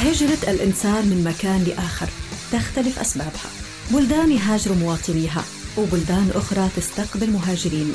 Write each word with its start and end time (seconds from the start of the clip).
هجرة 0.00 0.50
الإنسان 0.50 1.06
من 1.08 1.24
مكان 1.24 1.64
لآخر 1.64 2.08
تختلف 2.52 2.98
أسبابها. 2.98 3.50
بلدان 3.90 4.32
يهاجر 4.32 4.74
مواطنيها 4.74 5.44
وبلدان 5.78 6.30
أخرى 6.34 6.68
تستقبل 6.76 7.30
مهاجرين 7.30 7.92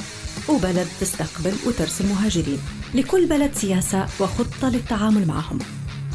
وبلد 0.50 0.88
تستقبل 1.02 1.54
وترسل 1.66 2.06
مهاجرين. 2.06 2.60
لكل 2.94 3.26
بلد 3.26 3.52
سياسة 3.56 4.08
وخطة 4.20 4.70
للتعامل 4.70 5.28
معهم. 5.28 5.60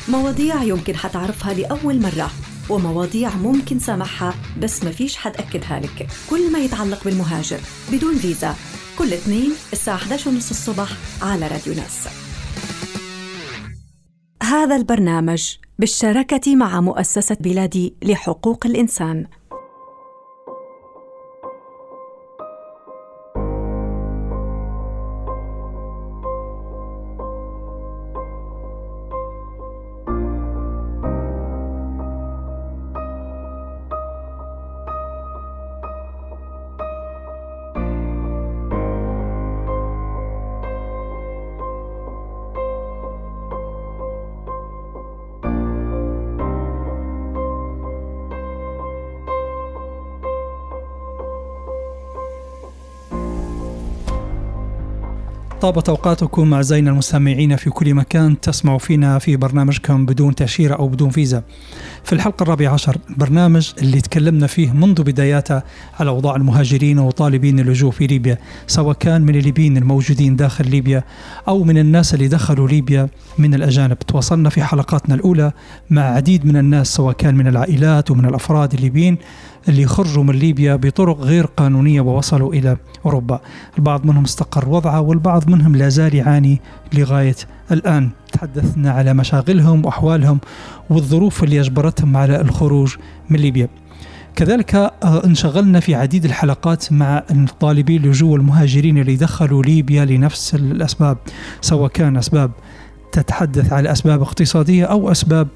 مواضيع 0.08 0.62
يمكن 0.62 0.96
حتعرفها 0.96 1.54
لأول 1.54 2.00
مرة 2.00 2.30
ومواضيع 2.68 3.34
ممكن 3.34 3.78
سامحها 3.78 4.34
بس 4.58 4.84
ما 4.84 4.90
فيش 4.90 5.16
حد 5.16 5.36
أكدها 5.36 5.80
لك. 5.80 6.08
كل 6.30 6.52
ما 6.52 6.58
يتعلق 6.58 7.04
بالمهاجر 7.04 7.60
بدون 7.92 8.18
فيزا 8.18 8.56
كل 8.98 9.12
اثنين 9.12 9.52
الساعة 9.72 9.96
11 9.96 10.28
ونص 10.28 10.50
الصبح 10.50 10.88
على 11.22 11.48
راديو 11.48 11.74
ناس. 11.74 12.29
هذا 14.50 14.76
البرنامج 14.76 15.56
بالشراكة 15.78 16.56
مع 16.56 16.80
مؤسسة 16.80 17.36
بلادي 17.40 17.94
لحقوق 18.02 18.66
الإنسان. 18.66 19.26
طابت 55.60 55.88
أوقاتكم 55.88 56.54
أعزائنا 56.54 56.90
المستمعين 56.90 57.56
في 57.56 57.70
كل 57.70 57.94
مكان 57.94 58.40
تسمعوا 58.40 58.78
فينا 58.78 59.18
في 59.18 59.36
برنامجكم 59.36 60.06
بدون 60.06 60.34
تأشيرة 60.34 60.74
أو 60.74 60.88
بدون 60.88 61.10
فيزا. 61.10 61.42
في 62.04 62.12
الحلقة 62.12 62.42
الرابعة 62.42 62.72
عشر 62.72 62.96
برنامج 63.16 63.72
اللي 63.78 64.00
تكلمنا 64.00 64.46
فيه 64.46 64.72
منذ 64.72 65.02
بداياته 65.02 65.62
على 66.00 66.10
أوضاع 66.10 66.36
المهاجرين 66.36 66.98
وطالبين 66.98 67.60
اللجوء 67.60 67.90
في 67.90 68.06
ليبيا 68.06 68.38
سواء 68.66 68.96
كان 68.96 69.22
من 69.22 69.36
الليبيين 69.36 69.76
الموجودين 69.76 70.36
داخل 70.36 70.70
ليبيا 70.70 71.04
أو 71.48 71.64
من 71.64 71.78
الناس 71.78 72.14
اللي 72.14 72.28
دخلوا 72.28 72.68
ليبيا 72.68 73.08
من 73.38 73.54
الأجانب. 73.54 73.98
تواصلنا 73.98 74.48
في 74.48 74.62
حلقاتنا 74.62 75.14
الأولى 75.14 75.52
مع 75.90 76.02
عديد 76.02 76.46
من 76.46 76.56
الناس 76.56 76.94
سواء 76.94 77.14
كان 77.14 77.34
من 77.34 77.46
العائلات 77.46 78.10
ومن 78.10 78.24
الأفراد 78.24 78.74
الليبيين 78.74 79.18
اللي 79.68 79.86
خرجوا 79.86 80.24
من 80.24 80.34
ليبيا 80.34 80.76
بطرق 80.76 81.20
غير 81.20 81.46
قانونية 81.46 82.00
ووصلوا 82.00 82.54
إلى 82.54 82.76
أوروبا. 83.06 83.40
البعض 83.78 84.06
منهم 84.06 84.24
استقر 84.24 84.68
وضعه 84.68 85.00
والبعض 85.00 85.50
منهم 85.50 85.76
لا 85.76 85.88
زال 85.88 86.14
يعاني 86.14 86.60
لغاية 86.92 87.36
الآن. 87.72 88.10
تحدثنا 88.32 88.90
على 88.90 89.14
مشاغلهم 89.14 89.84
وأحوالهم 89.84 90.40
والظروف 90.90 91.44
اللي 91.44 91.60
أجبرتهم 91.60 92.16
على 92.16 92.40
الخروج 92.40 92.96
من 93.30 93.38
ليبيا. 93.38 93.68
كذلك 94.36 94.74
آه، 94.74 94.90
انشغلنا 95.24 95.80
في 95.80 95.94
عديد 95.94 96.24
الحلقات 96.24 96.92
مع 96.92 97.22
طالبي 97.60 97.96
اللجوء 97.96 98.30
والمهاجرين 98.30 98.98
اللي 98.98 99.16
دخلوا 99.16 99.62
ليبيا 99.62 100.04
لنفس 100.04 100.54
الأسباب 100.54 101.18
سواء 101.60 101.90
كان 101.90 102.16
أسباب 102.16 102.50
تتحدث 103.12 103.72
على 103.72 103.92
أسباب 103.92 104.22
اقتصادية 104.22 104.84
أو 104.84 105.10
أسباب 105.10 105.48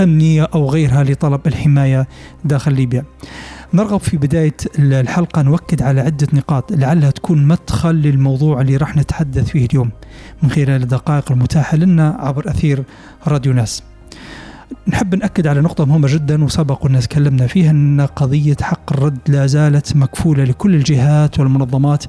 أمنية 0.00 0.48
أو 0.54 0.70
غيرها 0.70 1.04
لطلب 1.04 1.46
الحماية 1.46 2.08
داخل 2.44 2.74
ليبيا. 2.74 3.04
نرغب 3.74 4.00
في 4.00 4.16
بداية 4.16 4.56
الحلقة 4.78 5.42
نوكد 5.42 5.82
على 5.82 6.00
عدة 6.00 6.26
نقاط 6.32 6.72
لعلها 6.72 7.10
تكون 7.10 7.46
مدخل 7.46 7.94
للموضوع 7.94 8.60
اللي 8.60 8.76
راح 8.76 8.96
نتحدث 8.96 9.50
فيه 9.50 9.66
اليوم. 9.66 9.90
من 10.42 10.50
خلال 10.50 10.82
الدقائق 10.82 11.32
المتاحة 11.32 11.76
لنا 11.76 12.16
عبر 12.20 12.50
أثير 12.50 12.84
راديو 13.26 13.52
ناس. 13.52 13.82
نحب 14.88 15.14
نأكد 15.14 15.46
على 15.46 15.60
نقطة 15.60 15.84
مهمة 15.84 16.08
جدا 16.10 16.44
وسبق 16.44 16.86
أن 16.86 17.00
تكلمنا 17.00 17.46
فيها 17.46 17.70
أن 17.70 18.00
قضية 18.00 18.56
حق 18.60 18.92
الرد 18.92 19.18
لا 19.28 19.46
زالت 19.46 19.96
مكفولة 19.96 20.44
لكل 20.44 20.74
الجهات 20.74 21.38
والمنظمات 21.38 22.04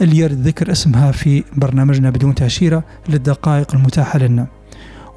اللي 0.00 0.18
يرد 0.18 0.46
ذكر 0.46 0.72
اسمها 0.72 1.12
في 1.12 1.44
برنامجنا 1.56 2.10
بدون 2.10 2.34
تأشيرة 2.34 2.84
للدقائق 3.08 3.74
المتاحة 3.74 4.18
لنا. 4.18 4.46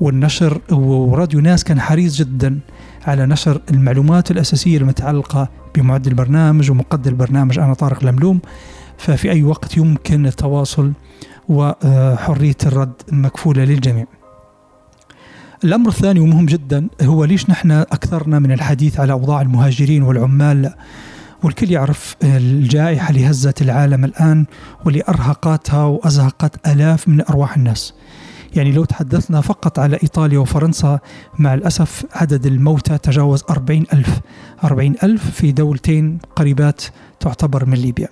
والنشر 0.02 0.62
وراديو 0.72 1.40
ناس 1.40 1.64
كان 1.64 1.80
حريص 1.80 2.16
جدا 2.16 2.60
على 3.08 3.26
نشر 3.26 3.62
المعلومات 3.72 4.32
الأساسية 4.32 4.78
المتعلقة 4.78 5.50
بمعد 5.76 6.08
البرنامج 6.08 6.72
ومقدر 6.72 7.12
البرنامج. 7.12 7.60
أنا 7.60 7.74
طارق 7.74 8.04
لملوم 8.04 8.40
ففي 8.98 9.32
أي 9.32 9.44
وقت 9.44 9.78
يمكن 9.78 10.26
التواصل 10.26 10.92
وحرية 11.50 12.56
الرد 12.66 12.94
مكفولة 13.12 13.64
للجميع. 13.64 14.06
الأمر 15.64 15.90
الثاني 15.90 16.20
ومهم 16.20 16.46
جدا 16.46 16.88
هو 17.02 17.26
ليش 17.26 17.50
نحن 17.50 17.72
أكثرنا 17.72 18.40
من 18.40 18.52
الحديث 18.52 19.00
على 19.00 19.14
أوضاع 19.14 19.42
المهاجرين 19.42 20.04
والعمال. 20.04 20.74
والكل 21.44 21.72
يعرف 21.72 22.16
الجائحة 22.24 23.10
اللي 23.10 23.30
هزت 23.30 23.62
العالم 23.62 24.06
الآن 24.06 24.46
واللي 24.86 25.04
أرهقتها 25.10 25.84
وأزهقت 25.84 26.68
آلاف 26.68 27.08
من 27.08 27.22
أرواح 27.22 27.58
الناس. 27.58 27.94
يعني 28.56 28.72
لو 28.72 28.86
تحدثنا 28.86 29.42
فقط 29.42 29.80
على 29.80 29.98
إيطاليا 30.04 30.40
وفرنسا 30.40 31.00
مع 31.40 31.54
الأسف 31.54 32.06
عدد 32.14 32.46
الموتى 32.46 32.98
تجاوز 32.98 33.44
40 33.50 33.86
ألف. 33.94 34.20
40 34.64 34.96
ألف 35.04 35.32
في 35.32 35.52
دولتين 35.52 36.20
قريبات 36.36 36.82
تعتبر 37.20 37.66
من 37.66 37.78
ليبيا. 37.78 38.08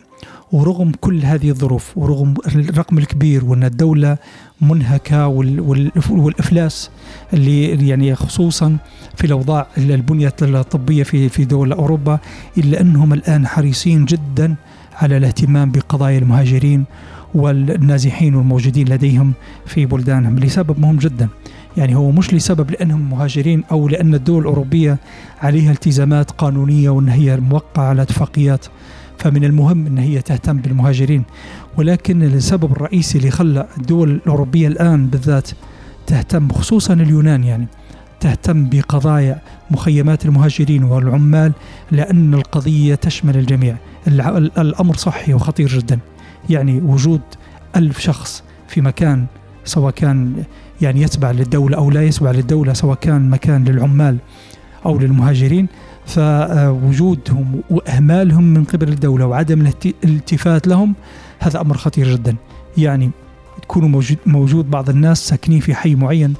ورغم 0.51 0.91
كل 1.01 1.25
هذه 1.25 1.49
الظروف 1.49 1.97
ورغم 1.97 2.33
الرقم 2.47 2.97
الكبير 2.97 3.45
وأن 3.45 3.63
الدولة 3.63 4.17
منهكة 4.61 5.27
والإفلاس 6.09 6.89
اللي 7.33 7.87
يعني 7.87 8.15
خصوصا 8.15 8.77
في 9.15 9.27
الأوضاع 9.27 9.67
البنية 9.77 10.33
الطبية 10.41 11.03
في 11.03 11.29
في 11.29 11.45
دول 11.45 11.71
أوروبا 11.71 12.19
إلا 12.57 12.81
أنهم 12.81 13.13
الآن 13.13 13.47
حريصين 13.47 14.05
جدا 14.05 14.55
على 14.93 15.17
الاهتمام 15.17 15.71
بقضايا 15.71 16.19
المهاجرين 16.19 16.85
والنازحين 17.35 18.35
والموجودين 18.35 18.87
لديهم 18.89 19.33
في 19.65 19.85
بلدانهم 19.85 20.39
لسبب 20.39 20.79
مهم 20.79 20.97
جدا. 20.97 21.29
يعني 21.77 21.95
هو 21.95 22.11
مش 22.11 22.33
لسبب 22.33 22.71
لأنهم 22.71 23.09
مهاجرين 23.09 23.63
أو 23.71 23.87
لأن 23.87 24.13
الدول 24.13 24.41
الأوروبية 24.41 24.97
عليها 25.41 25.71
التزامات 25.71 26.31
قانونية 26.31 26.89
وأن 26.89 27.09
هي 27.09 27.37
موقعة 27.37 27.83
على 27.83 28.01
اتفاقيات. 28.01 28.65
فمن 29.17 29.43
المهم 29.43 29.87
أن 29.87 29.97
هي 29.97 30.21
تهتم 30.21 30.57
بالمهاجرين. 30.57 31.23
ولكن 31.77 32.23
السبب 32.23 32.71
الرئيسي 32.71 33.17
اللي 33.17 33.31
خلى 33.31 33.67
الدول 33.77 34.11
الأوروبية 34.11 34.67
الآن 34.67 35.07
بالذات 35.07 35.49
تهتم 36.07 36.49
خصوصا 36.49 36.93
اليونان 36.93 37.43
يعني 37.43 37.67
تهتم 38.19 38.69
بقضايا 38.69 39.41
مخيمات 39.71 40.25
المهاجرين 40.25 40.83
والعمال 40.83 41.51
لأن 41.91 42.33
القضية 42.33 42.95
تشمل 42.95 43.37
الجميع. 43.37 43.75
الأمر 44.57 44.95
صحي 44.95 45.33
وخطير 45.33 45.67
جدا. 45.67 45.99
يعني 46.49 46.81
وجود 46.81 47.21
ألف 47.75 47.99
شخص 47.99 48.43
في 48.67 48.81
مكان 48.81 49.25
سواء 49.65 49.91
كان 49.91 50.43
يعني 50.81 51.01
يتبع 51.01 51.31
للدولة 51.31 51.77
أو 51.77 51.91
لا 51.91 52.03
يتبع 52.03 52.31
للدولة 52.31 52.73
سواء 52.73 52.97
كان 52.97 53.29
مكان 53.29 53.63
للعمال 53.63 54.17
أو 54.85 54.99
للمهاجرين 54.99 55.67
فوجودهم 56.05 57.61
وإهمالهم 57.69 58.43
من 58.43 58.63
قبل 58.63 58.89
الدولة 58.89 59.25
وعدم 59.25 59.71
الالتفات 60.03 60.67
لهم 60.67 60.95
هذا 61.39 61.61
أمر 61.61 61.77
خطير 61.77 62.15
جدا. 62.15 62.35
يعني 62.77 63.11
تكون 63.61 63.85
موجود, 63.85 64.17
موجود 64.25 64.71
بعض 64.71 64.89
الناس 64.89 65.27
ساكنين 65.27 65.59
في 65.59 65.75
حي 65.75 65.95
معين 65.95 66.33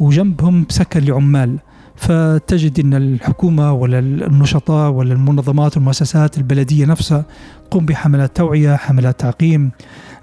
وجنبهم 0.00 0.66
سكن 0.68 1.00
لعمال. 1.00 1.58
فتجد 2.02 2.80
إن 2.80 2.94
الحكومة 2.94 3.72
ولا 3.72 3.98
النشطاء 3.98 4.90
ولا 4.90 5.12
المنظمات 5.12 5.76
والمؤسسات 5.76 6.38
البلدية 6.38 6.86
نفسها 6.86 7.24
تقوم 7.70 7.86
بحملات 7.86 8.36
توعية، 8.36 8.76
حملات 8.76 9.20
تعقيم، 9.20 9.70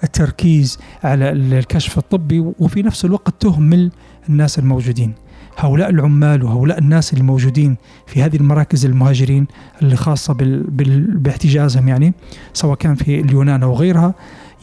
التركيز 0.03 0.79
على 1.03 1.31
الكشف 1.31 1.97
الطبي 1.97 2.39
وفي 2.39 2.81
نفس 2.81 3.05
الوقت 3.05 3.41
تهمل 3.41 3.91
الناس 4.29 4.59
الموجودين. 4.59 5.13
هؤلاء 5.57 5.89
العمال 5.89 6.43
وهؤلاء 6.43 6.79
الناس 6.79 7.13
الموجودين 7.13 7.77
في 8.07 8.23
هذه 8.23 8.35
المراكز 8.35 8.85
المهاجرين 8.85 9.47
اللي 9.81 9.95
خاصة 9.95 10.35
باحتجازهم 11.09 11.87
يعني 11.87 12.13
سواء 12.53 12.75
كان 12.75 12.95
في 12.95 13.19
اليونان 13.19 13.63
أو 13.63 13.75
غيرها 13.75 14.13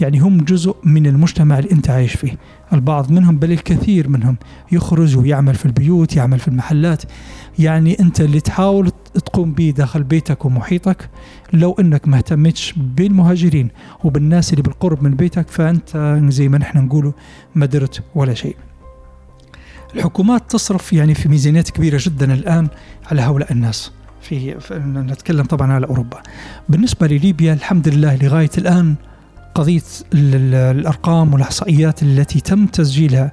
يعني 0.01 0.19
هم 0.19 0.39
جزء 0.39 0.77
من 0.85 1.07
المجتمع 1.07 1.59
اللي 1.59 1.71
أنت 1.73 1.91
عايش 1.91 2.17
فيه 2.17 2.37
البعض 2.73 3.11
منهم 3.11 3.39
بل 3.39 3.53
الكثير 3.53 4.09
منهم 4.09 4.37
يخرج 4.73 5.17
ويعمل 5.17 5.55
في 5.55 5.67
البيوت 5.67 6.17
يعمل 6.17 6.39
في 6.39 6.49
المحلات. 6.49 7.03
يعني 7.59 8.01
أنت 8.01 8.21
اللي 8.21 8.41
تحاول 8.41 8.91
تقوم 9.15 9.53
به 9.53 9.75
داخل 9.77 10.03
بيتك 10.03 10.45
ومحيطك 10.45 11.09
لو 11.53 11.77
أنك 11.81 12.09
ما 12.09 12.17
اهتمتش 12.17 12.75
بالمهاجرين 12.77 13.69
وبالناس 14.05 14.53
اللي 14.53 14.63
بالقرب 14.63 15.03
من 15.03 15.15
بيتك 15.15 15.49
فأنت 15.49 16.19
زي 16.29 16.49
ما 16.49 16.59
نحن 16.59 16.79
نقوله 16.79 17.13
ما 17.55 17.67
درت 17.67 18.03
ولا 18.15 18.35
شيء. 18.35 18.57
الحكومات 19.95 20.51
تصرف 20.51 20.93
يعني 20.93 21.15
في 21.15 21.29
ميزانيات 21.29 21.71
كبيرة 21.71 21.99
جدا 22.03 22.35
الآن 22.35 22.69
على 23.11 23.23
هؤلاء 23.23 23.53
الناس. 23.53 23.93
في, 24.23 24.57
نتكلم 24.87 25.45
طبعا 25.45 25.73
على 25.73 25.87
أوروبا. 25.87 26.23
بالنسبة 26.69 27.07
لليبيا 27.07 27.53
الحمد 27.53 27.89
لله 27.89 28.17
لغاية 28.17 28.51
الآن 28.59 28.95
قضية 29.57 29.83
الأرقام 30.15 31.33
والإحصائيات 31.33 32.03
التي 32.03 32.41
تم 32.41 32.67
تسجيلها 32.67 33.33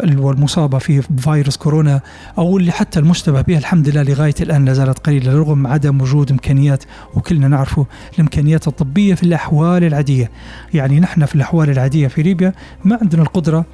والمصابة 0.00 0.78
في 0.78 1.02
فيروس 1.02 1.56
كورونا 1.56 2.00
أو 2.38 2.58
اللي 2.58 2.72
حتى 2.72 2.98
المشتبه 2.98 3.40
بها 3.40 3.58
الحمد 3.58 3.88
لله 3.88 4.02
لغاية 4.02 4.34
الآن 4.40 4.64
لا 4.64 4.72
زالت 4.72 4.98
قليلة 4.98 5.32
رغم 5.32 5.66
عدم 5.66 6.00
وجود 6.00 6.30
إمكانيات 6.30 6.84
وكلنا 7.14 7.48
نعرفه 7.48 7.86
الإمكانيات 8.14 8.68
الطبية 8.68 9.14
في 9.14 9.22
الأحوال 9.22 9.84
العادية. 9.84 10.30
يعني 10.74 11.00
نحن 11.00 11.24
في 11.24 11.34
الأحوال 11.34 11.70
العادية 11.70 12.08
في 12.08 12.22
ليبيا 12.22 12.52
ما 12.84 12.98
عندنا 13.02 13.22
القدرة 13.22 13.64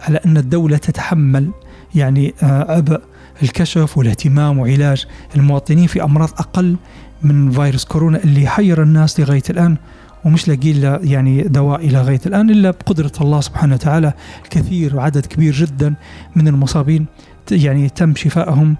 على 0.00 0.20
أن 0.26 0.36
الدولة 0.36 0.76
تتحمل 0.76 1.50
يعني 1.94 2.34
آه، 2.42 2.72
عبء 2.72 3.00
الكشف 3.42 3.98
والاهتمام 3.98 4.58
وعلاج 4.58 5.06
المواطنين 5.36 5.86
في 5.86 6.02
أمراض 6.02 6.28
أقل 6.28 6.76
من 7.22 7.50
فيروس 7.50 7.84
كورونا 7.84 8.24
اللي 8.24 8.46
حير 8.46 8.82
الناس 8.82 9.20
لغاية 9.20 9.42
الآن. 9.50 9.76
ومش 10.24 10.48
لاقي 10.48 10.72
له 10.72 11.00
يعني 11.02 11.42
دواء 11.42 11.80
إلى 11.86 12.02
غاية 12.02 12.20
الآن 12.26 12.50
إلا 12.50 12.70
بقدرة 12.70 13.12
الله 13.20 13.40
سبحانه 13.40 13.74
وتعالى 13.74 14.12
الكثير 14.44 14.96
وعدد 14.96 15.26
كبير 15.26 15.54
جدا 15.54 15.94
من 16.36 16.48
المصابين 16.48 17.06
يعني 17.50 17.88
تم 17.88 18.14
شفائهم 18.14 18.76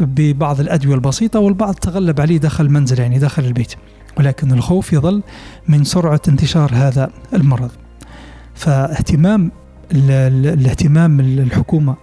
ببعض 0.00 0.60
الأدوية 0.60 0.94
البسيطة 0.94 1.40
والبعض 1.40 1.74
تغلب 1.74 2.20
عليه 2.20 2.38
داخل 2.38 2.64
المنزل 2.66 3.00
يعني 3.00 3.18
داخل 3.18 3.44
البيت. 3.44 3.74
ولكن 4.18 4.52
الخوف 4.52 4.92
يظل 4.92 5.22
من 5.68 5.84
سرعة 5.84 6.20
انتشار 6.28 6.70
هذا 6.74 7.10
المرض. 7.34 7.70
فاهتمام 8.54 9.50
الاهتمام 9.92 11.20
الحكومة 11.20 11.96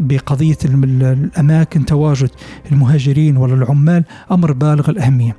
بقضية 0.00 0.58
الأماكن 0.64 1.84
تواجد 1.84 2.30
المهاجرين 2.72 3.36
ولا 3.36 3.54
العمال 3.54 4.04
أمر 4.30 4.52
بالغ 4.52 4.90
الأهمية. 4.90 5.36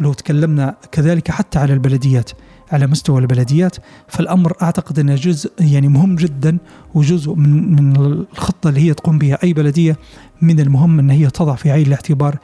لو 0.00 0.12
تكلمنا 0.12 0.76
كذلك 0.92 1.30
حتى 1.30 1.58
على 1.58 1.72
البلديات 1.72 2.30
على 2.72 2.86
مستوى 2.86 3.20
البلديات 3.20 3.76
فالأمر 4.08 4.52
أعتقد 4.62 4.98
انه 4.98 5.14
جزء 5.14 5.50
يعني 5.60 5.88
مهم 5.88 6.16
جدا 6.16 6.58
وجزء 6.94 7.34
من 7.34 7.72
من 7.72 7.96
الخطة 7.96 8.68
اللي 8.68 8.80
هي 8.80 8.94
تقوم 8.94 9.18
بها 9.18 9.38
أي 9.44 9.52
بلدية 9.52 9.96
من 10.42 10.60
المهم 10.60 10.98
أن 10.98 11.10
هي 11.10 11.30
تضع 11.30 11.54
في 11.54 11.70
عين 11.70 11.86
الاعتبار 11.86 12.38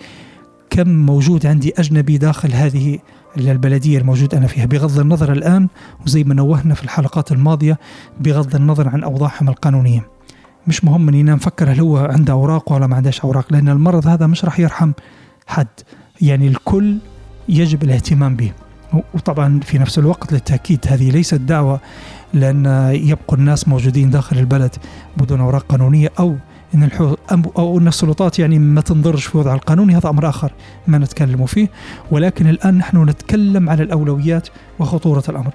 كم 0.71 0.88
موجود 0.88 1.47
عندي 1.47 1.73
أجنبي 1.79 2.19
داخل 2.19 2.53
هذه 2.53 2.99
البلدية 3.37 3.99
الموجود 3.99 4.35
أنا 4.35 4.47
فيها. 4.47 4.67
بغض 4.67 4.99
النظر 4.99 5.32
الآن 5.32 5.69
وزي 6.06 6.25
ما 6.25 6.35
نوهنا 6.35 6.75
في 6.75 6.85
الحلقات 6.85 7.32
الماضية 7.32 7.79
بغض 8.21 8.55
النظر 8.55 8.88
عن 8.88 9.03
أوضاعهم 9.03 9.49
القانونية. 9.49 10.06
مش 10.67 10.85
مهم 10.85 11.09
أني 11.09 11.23
نفكر 11.23 11.73
هل 11.73 11.81
هو 11.81 11.97
عنده 11.97 12.32
أوراق 12.32 12.73
ولا 12.73 12.87
ما 12.87 12.97
عندهش 12.97 13.21
أوراق 13.21 13.53
لأن 13.53 13.69
المرض 13.69 14.06
هذا 14.06 14.26
مش 14.26 14.44
راح 14.44 14.61
يرحم 14.61 14.93
حد. 15.47 15.67
يعني 16.21 16.49
الكل 16.49 16.97
يجب 17.49 17.82
الاهتمام 17.82 18.37
به. 18.37 18.53
وطبعا 19.14 19.61
في 19.61 19.79
نفس 19.79 19.99
الوقت 19.99 20.32
للتأكيد 20.32 20.79
هذه 20.88 21.11
ليست 21.11 21.35
دعوة 21.35 21.81
لأن 22.35 22.91
يبقوا 22.94 23.38
الناس 23.38 23.69
موجودين 23.69 24.11
داخل 24.11 24.38
البلد 24.38 24.75
بدون 25.17 25.41
أوراق 25.41 25.62
قانونية 25.62 26.12
أو 26.19 26.37
إن 26.75 26.82
الحو... 26.82 27.14
أو 27.58 27.79
إن 27.79 27.88
السلطات 27.88 28.38
يعني 28.38 28.58
ما 28.58 28.81
تنظرش 28.81 29.26
في 29.26 29.38
وضع 29.38 29.55
القانوني 29.55 29.96
هذا 29.96 30.08
أمر 30.08 30.29
آخر 30.29 30.52
ما 30.87 30.99
نتكلم 30.99 31.46
فيه 31.46 31.70
ولكن 32.11 32.46
الآن 32.49 32.79
نحن 32.79 33.02
نتكلم 33.08 33.70
على 33.70 33.82
الأولويات 33.82 34.49
وخطورة 34.79 35.25
الأمر. 35.29 35.52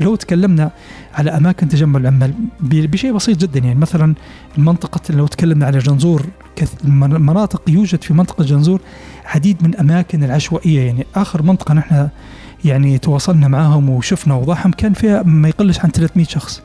لو 0.00 0.16
تكلمنا 0.16 0.70
على 1.14 1.30
أماكن 1.30 1.68
تجمع 1.68 2.00
العمال 2.00 2.34
بشيء 2.60 3.12
بسيط 3.12 3.38
جدا 3.38 3.60
يعني 3.60 3.80
مثلا 3.80 4.14
المنطقة 4.58 5.14
لو 5.14 5.26
تكلمنا 5.26 5.66
على 5.66 5.78
جنزور 5.78 6.26
مناطق 7.02 7.62
يوجد 7.68 8.02
في 8.02 8.14
منطقة 8.14 8.44
جنزور 8.44 8.80
عديد 9.24 9.62
من 9.62 9.76
أماكن 9.76 10.24
العشوائية 10.24 10.86
يعني 10.86 11.06
آخر 11.14 11.42
منطقة 11.42 11.74
نحن 11.74 12.08
يعني 12.66 12.98
تواصلنا 12.98 13.48
معاهم 13.48 13.90
وشفنا 13.90 14.34
وضعهم 14.34 14.70
كان 14.70 14.92
فيها 14.92 15.22
ما 15.22 15.48
يقلش 15.48 15.80
عن 15.80 15.90
300 15.90 16.26
شخص. 16.26 16.62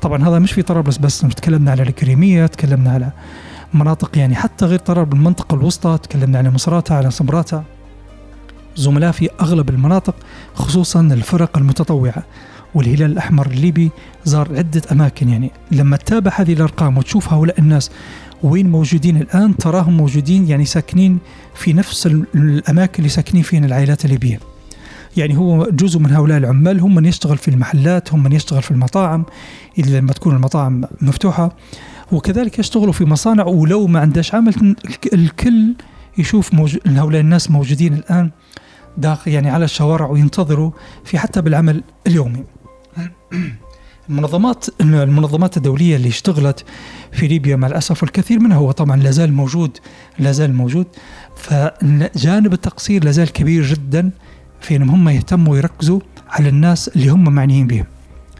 طبعا 0.00 0.28
هذا 0.28 0.38
مش 0.38 0.52
في 0.52 0.62
طرابلس 0.62 0.98
بس 0.98 1.20
تكلمنا 1.20 1.70
على 1.70 1.82
الكريمية 1.82 2.46
تكلمنا 2.46 2.90
على 2.90 3.12
مناطق 3.74 4.18
يعني 4.18 4.34
حتى 4.34 4.66
غير 4.66 4.78
طرابلس 4.78 5.14
المنطقة 5.14 5.54
الوسطى 5.54 5.98
تكلمنا 6.02 6.38
على 6.38 6.50
مصراتا 6.50 6.92
على 6.94 7.10
سمراتا 7.10 7.64
زملاء 8.76 9.12
في 9.12 9.28
أغلب 9.40 9.70
المناطق 9.70 10.14
خصوصا 10.54 11.00
الفرق 11.00 11.58
المتطوعة. 11.58 12.22
والهلال 12.74 13.12
الأحمر 13.12 13.46
الليبي 13.46 13.90
زار 14.24 14.48
عدة 14.56 14.82
أماكن 14.92 15.28
يعني. 15.28 15.50
لما 15.70 15.96
تتابع 15.96 16.32
هذه 16.34 16.52
الأرقام 16.52 16.98
وتشوف 16.98 17.32
هؤلاء 17.32 17.60
الناس 17.60 17.90
وين 18.42 18.70
موجودين 18.70 19.16
الآن 19.16 19.56
تراهم 19.56 19.96
موجودين 19.96 20.48
يعني 20.48 20.64
ساكنين 20.64 21.18
في 21.54 21.72
نفس 21.72 22.06
الأماكن 22.06 22.98
اللي 22.98 23.08
ساكنين 23.08 23.42
فيها 23.42 23.60
العائلات 23.60 24.04
الليبية. 24.04 24.51
يعني 25.16 25.36
هو 25.36 25.66
جزء 25.70 25.98
من 25.98 26.10
هؤلاء 26.10 26.38
العمال 26.38 26.80
هم 26.80 26.94
من 26.94 27.04
يشتغل 27.04 27.38
في 27.38 27.48
المحلات 27.48 28.12
هم 28.12 28.22
من 28.22 28.32
يشتغل 28.32 28.62
في 28.62 28.70
المطاعم 28.70 29.24
إذا 29.78 29.98
لما 29.98 30.12
تكون 30.12 30.36
المطاعم 30.36 30.84
مفتوحة. 31.00 31.56
وكذلك 32.12 32.58
يشتغلوا 32.58 32.92
في 32.92 33.04
مصانع 33.04 33.44
ولو 33.44 33.86
ما 33.86 34.00
عندهاش 34.00 34.34
عمل 34.34 34.76
الكل 35.12 35.74
يشوف 36.18 36.54
موج... 36.54 36.78
هؤلاء 36.86 37.20
الناس 37.20 37.50
موجودين 37.50 37.94
الآن 37.94 38.30
داخل 38.98 39.30
يعني 39.30 39.50
على 39.50 39.64
الشوارع 39.64 40.06
وينتظروا 40.06 40.70
في 41.04 41.18
حتى 41.18 41.42
بالعمل 41.42 41.82
اليومي. 42.06 42.44
المنظمات 44.10 44.66
المنظمات 44.80 45.56
الدولية 45.56 45.96
اللي 45.96 46.08
اشتغلت 46.08 46.64
في 47.12 47.26
ليبيا 47.26 47.56
مع 47.56 47.66
الأسف 47.66 48.02
والكثير 48.02 48.40
منها 48.40 48.56
هو 48.56 48.70
طبعا 48.70 48.96
لازال 48.96 49.32
موجود 49.32 49.78
لازال 50.18 50.54
موجود. 50.54 50.86
فجانب 51.36 52.52
التقصير 52.52 53.04
لازال 53.04 53.32
كبير 53.32 53.64
جدا. 53.64 54.10
في 54.62 54.76
انهم 54.76 54.90
هم 54.90 55.08
يهتموا 55.08 55.52
ويركزوا 55.52 56.00
على 56.30 56.48
الناس 56.48 56.88
اللي 56.88 57.08
هم 57.08 57.24
معنيين 57.34 57.66
بهم. 57.66 57.84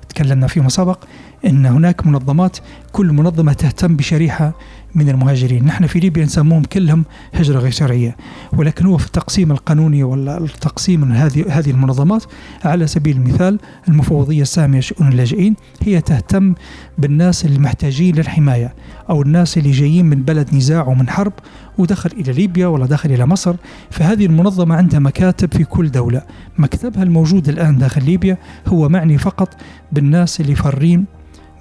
تكلمنا 0.08 0.46
فيما 0.46 0.68
سبق 0.68 1.04
إن 1.46 1.66
هناك 1.66 2.06
منظمات 2.06 2.56
كل 2.92 3.12
منظمة 3.12 3.52
تهتم 3.52 3.96
بشريحة 3.96 4.52
من 4.94 5.08
المهاجرين، 5.08 5.64
نحن 5.64 5.86
في 5.86 6.00
ليبيا 6.00 6.24
نسموهم 6.24 6.62
كلهم 6.62 7.04
هجرة 7.34 7.58
غير 7.58 7.70
شرعيه، 7.70 8.16
ولكن 8.52 8.86
هو 8.86 8.98
في 8.98 9.06
التقسيم 9.06 9.52
القانوني 9.52 10.02
ولا 10.04 10.38
التقسيم 10.38 11.12
هذه 11.12 11.44
هذه 11.48 11.70
المنظمات 11.70 12.24
على 12.64 12.86
سبيل 12.86 13.16
المثال 13.16 13.58
المفوضية 13.88 14.42
السامية 14.42 14.80
شؤون 14.80 15.08
اللاجئين 15.08 15.56
هي 15.82 16.00
تهتم 16.00 16.54
بالناس 16.98 17.44
المحتاجين 17.44 18.16
للحماية 18.16 18.74
أو 19.10 19.22
الناس 19.22 19.58
اللي 19.58 19.70
جايين 19.70 20.06
من 20.06 20.22
بلد 20.22 20.54
نزاع 20.54 20.86
ومن 20.86 21.08
حرب 21.08 21.32
ودخل 21.78 22.10
إلى 22.12 22.32
ليبيا 22.32 22.66
ولا 22.66 22.86
دخل 22.86 23.12
إلى 23.12 23.26
مصر. 23.26 23.54
فهذه 23.90 24.26
المنظمة 24.26 24.74
عندها 24.74 25.00
مكاتب 25.00 25.54
في 25.54 25.64
كل 25.64 25.90
دولة. 25.90 26.22
مكتبها 26.58 27.02
الموجود 27.02 27.48
الآن 27.48 27.78
داخل 27.78 28.04
ليبيا 28.04 28.38
هو 28.66 28.88
معني 28.88 29.18
فقط 29.18 29.56
بالناس 29.92 30.40
اللي 30.40 30.54
فارين 30.54 31.04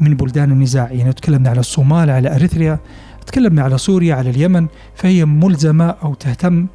من 0.01 0.15
بلدان 0.15 0.51
النزاع. 0.51 0.91
يعني 0.91 1.13
تكلمنا 1.13 1.49
على 1.49 1.59
الصومال 1.59 2.09
على 2.09 2.35
أريتريا 2.35 2.79
تكلمنا 3.27 3.61
على 3.61 3.77
سوريا 3.77 4.15
على 4.15 4.29
اليمن 4.29 4.67
فهي 4.95 5.25
ملزمة 5.25 5.95
أو 6.03 6.13
تهتم 6.13 6.67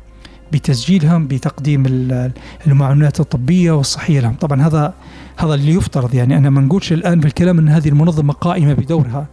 بتسجيلهم 0.53 1.27
بتقديم 1.27 1.85
المعونات 2.67 3.21
الطبية 3.21 3.73
والصحية 3.73 4.21
لهم. 4.21 4.35
طبعا 4.35 4.63
هذا 4.63 4.95
هذا 5.37 5.55
اللي 5.55 5.75
يفترض. 5.75 6.15
يعني 6.15 6.37
أنا 6.37 6.51
ما 6.51 6.61
نقولش 6.61 6.93
الآن 6.93 7.21
في 7.21 7.27
الكلام 7.27 7.59
أن 7.59 7.69
هذه 7.69 7.89
المنظمة 7.89 8.33
قائمة 8.33 8.73
بدورها. 8.75 9.27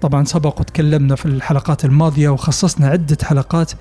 طبعا 0.00 0.24
سبق 0.24 0.60
وتكلمنا 0.60 1.14
في 1.14 1.26
الحلقات 1.26 1.84
الماضية 1.84 2.28
وخصصنا 2.28 2.86
عدة 2.86 3.18
حلقات 3.22 3.72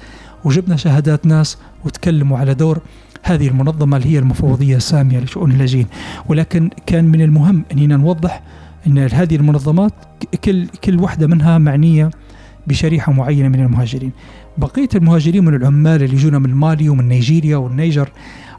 وجبنا 0.44 0.76
شهادات 0.76 1.26
ناس 1.26 1.58
وتكلموا 1.86 2.38
على 2.38 2.54
دور 2.54 2.80
هذه 3.24 3.48
المنظمة 3.48 3.98
اللي 3.98 4.14
هي 4.14 4.20
المفوضية 4.20 4.76
السامية 4.76 5.20
لشؤون 5.20 5.52
اللاجئين 5.52 5.88
ولكن 6.28 6.70
كان 6.86 7.06
من 7.06 7.22
المهم 7.22 7.64
أننا 7.72 7.98
نوضح 7.98 8.42
أن 8.90 8.98
هذه 8.98 9.36
المنظمات 9.36 9.94
كل 10.44 10.68
كل 10.68 11.00
واحدة 11.00 11.28
منها 11.28 11.58
معنية 11.58 12.10
بشريحة 12.68 13.12
معينة 13.12 13.48
من 13.48 13.60
المهاجرين. 13.60 14.12
بقية 14.58 14.90
المهاجرين 14.96 15.46
من 15.46 15.54
العمال 15.54 16.04
اللي 16.04 16.16
يجونا 16.16 16.40
من 16.40 16.54
مالي 16.54 16.90
ومن 16.90 17.08
نيجيريا 17.08 17.58
والنيجر 17.58 18.10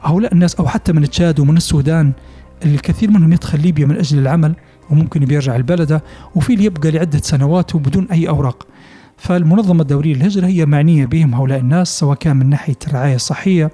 هؤلاء 0.02 0.32
الناس 0.32 0.54
أو 0.54 0.68
حتى 0.68 0.92
من 0.92 1.10
تشاد 1.10 1.40
ومن 1.40 1.56
السودان 1.56 2.12
الكثير 2.64 3.10
منهم 3.10 3.32
يدخل 3.32 3.60
ليبيا 3.60 3.86
من 3.86 3.96
أجل 3.96 4.18
العمل 4.18 4.54
وممكن 4.90 5.24
بيرجع 5.24 5.56
لبلده 5.56 6.02
وفي 6.34 6.52
اللي 6.54 6.64
يبقى 6.64 6.90
لعدة 6.90 7.18
سنوات 7.18 7.74
وبدون 7.74 8.06
أي 8.12 8.28
أوراق. 8.28 8.66
فالمنظمة 9.16 9.82
الدولية 9.82 10.14
للهجرة 10.14 10.46
هي 10.46 10.66
معنية 10.66 11.06
بهم 11.06 11.34
هؤلاء 11.34 11.58
الناس 11.58 11.98
سواء 11.98 12.16
كان 12.16 12.36
من 12.36 12.48
ناحية 12.50 12.76
الرعاية 12.86 13.14
الصحية 13.14 13.70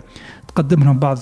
تقدم 0.48 0.84
لهم 0.84 0.98
بعض 0.98 1.18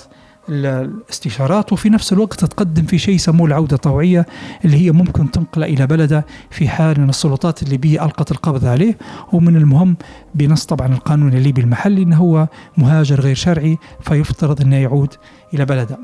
الاستشارات 0.49 1.73
وفي 1.73 1.89
نفس 1.89 2.13
الوقت 2.13 2.45
تقدم 2.45 2.83
في 2.83 2.97
شيء 2.97 3.15
يسموه 3.15 3.47
العودة 3.47 3.75
الطوعية 3.75 4.25
اللي 4.65 4.85
هي 4.85 4.91
ممكن 4.91 5.31
تنقله 5.31 5.65
إلى 5.65 5.87
بلدة 5.87 6.25
في 6.49 6.67
حال 6.67 6.95
أن 6.95 7.09
السلطات 7.09 7.63
الليبية 7.63 8.05
ألقت 8.05 8.31
القبض 8.31 8.65
عليه. 8.65 8.97
ومن 9.33 9.55
المهم 9.55 9.97
بنص 10.35 10.65
طبعا 10.65 10.87
القانون 10.87 11.33
الليبي 11.33 11.61
المحلي 11.61 12.03
أنه 12.03 12.17
هو 12.17 12.47
مهاجر 12.77 13.21
غير 13.21 13.35
شرعي 13.35 13.77
فيفترض 14.01 14.61
أنه 14.61 14.75
يعود 14.75 15.13
إلى 15.53 15.65
بلده. 15.65 15.97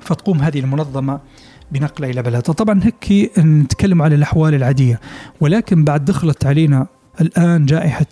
فتقوم 0.00 0.38
هذه 0.38 0.60
المنظمة 0.60 1.20
بنقله 1.72 2.10
إلى 2.10 2.22
بلده. 2.22 2.40
طبعا 2.40 2.80
هيك 2.82 3.32
نتكلم 3.38 4.02
على 4.02 4.14
الأحوال 4.14 4.54
العادية 4.54 5.00
ولكن 5.40 5.84
بعد 5.84 6.04
دخلت 6.04 6.46
علينا 6.46 6.86
الآن 7.20 7.66
جائحة 7.66 8.06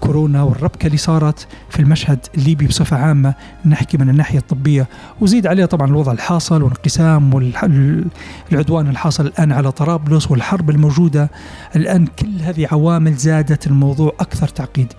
كورونا 0.00 0.42
والربكة 0.42 0.86
اللي 0.86 0.96
صارت 0.96 1.46
في 1.70 1.80
المشهد 1.80 2.18
الليبي 2.34 2.66
بصفة 2.66 2.96
عامة. 2.96 3.34
نحكي 3.64 3.98
من 3.98 4.08
الناحية 4.10 4.38
الطبية. 4.38 4.88
وزيد 5.20 5.46
عليها 5.46 5.66
طبعا 5.66 5.88
الوضع 5.88 6.12
الحاصل 6.12 6.62
والانقسام 6.62 7.34
والعدوان 7.34 8.88
الحاصل 8.88 9.26
الآن 9.26 9.52
على 9.52 9.72
طرابلس 9.72 10.30
والحرب 10.30 10.70
الموجودة. 10.70 11.30
الآن 11.76 12.06
كل 12.06 12.40
هذه 12.40 12.68
عوامل 12.72 13.14
زادت 13.14 13.66
الموضوع 13.66 14.12
أكثر 14.20 14.48
تعقيد. 14.48 14.92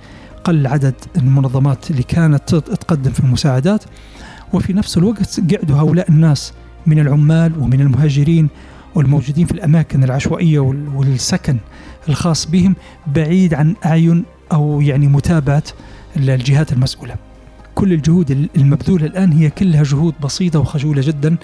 قل 0.43 0.67
عدد 0.67 0.95
المنظمات 1.17 1.91
اللي 1.91 2.03
كانت 2.03 2.55
تقدم 2.55 3.11
في 3.11 3.19
المساعدات. 3.19 3.83
وفي 4.53 4.73
نفس 4.73 4.97
الوقت 4.97 5.39
قعدوا 5.53 5.77
هؤلاء 5.77 6.09
الناس 6.09 6.53
من 6.85 6.99
العمال 6.99 7.59
ومن 7.59 7.81
المهاجرين 7.81 8.49
والموجودين 8.95 9.45
في 9.45 9.51
الأماكن 9.51 10.03
العشوائية 10.03 10.59
والسكن. 10.95 11.57
الخاص 12.09 12.45
بهم 12.45 12.75
بعيد 13.07 13.53
عن 13.53 13.75
أعين 13.85 14.23
أو 14.51 14.81
يعني 14.81 15.07
متابعة 15.07 15.63
الجهات 16.17 16.73
المسؤولة. 16.73 17.15
كل 17.75 17.93
الجهود 17.93 18.49
المبذولة 18.57 19.05
الآن 19.05 19.31
هي 19.31 19.49
كلها 19.49 19.83
جهود 19.83 20.13
بسيطة 20.23 20.59
وخجولة 20.59 21.01
جدا. 21.05 21.35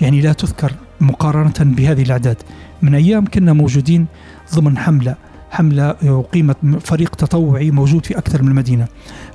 يعني 0.00 0.20
لا 0.20 0.32
تذكر 0.32 0.72
مقارنة 1.00 1.54
بهذه 1.60 2.02
الأعداد. 2.02 2.36
من 2.82 2.94
أيام 2.94 3.24
كنا 3.24 3.52
موجودين 3.52 4.06
ضمن 4.54 4.78
حملة 4.78 5.14
حملة 5.50 5.96
أقيمت 6.02 6.56
فريق 6.80 7.14
تطوعي 7.14 7.70
موجود 7.70 8.06
في 8.06 8.18
أكثر 8.18 8.42
من 8.42 8.54
مدينة. 8.54 8.86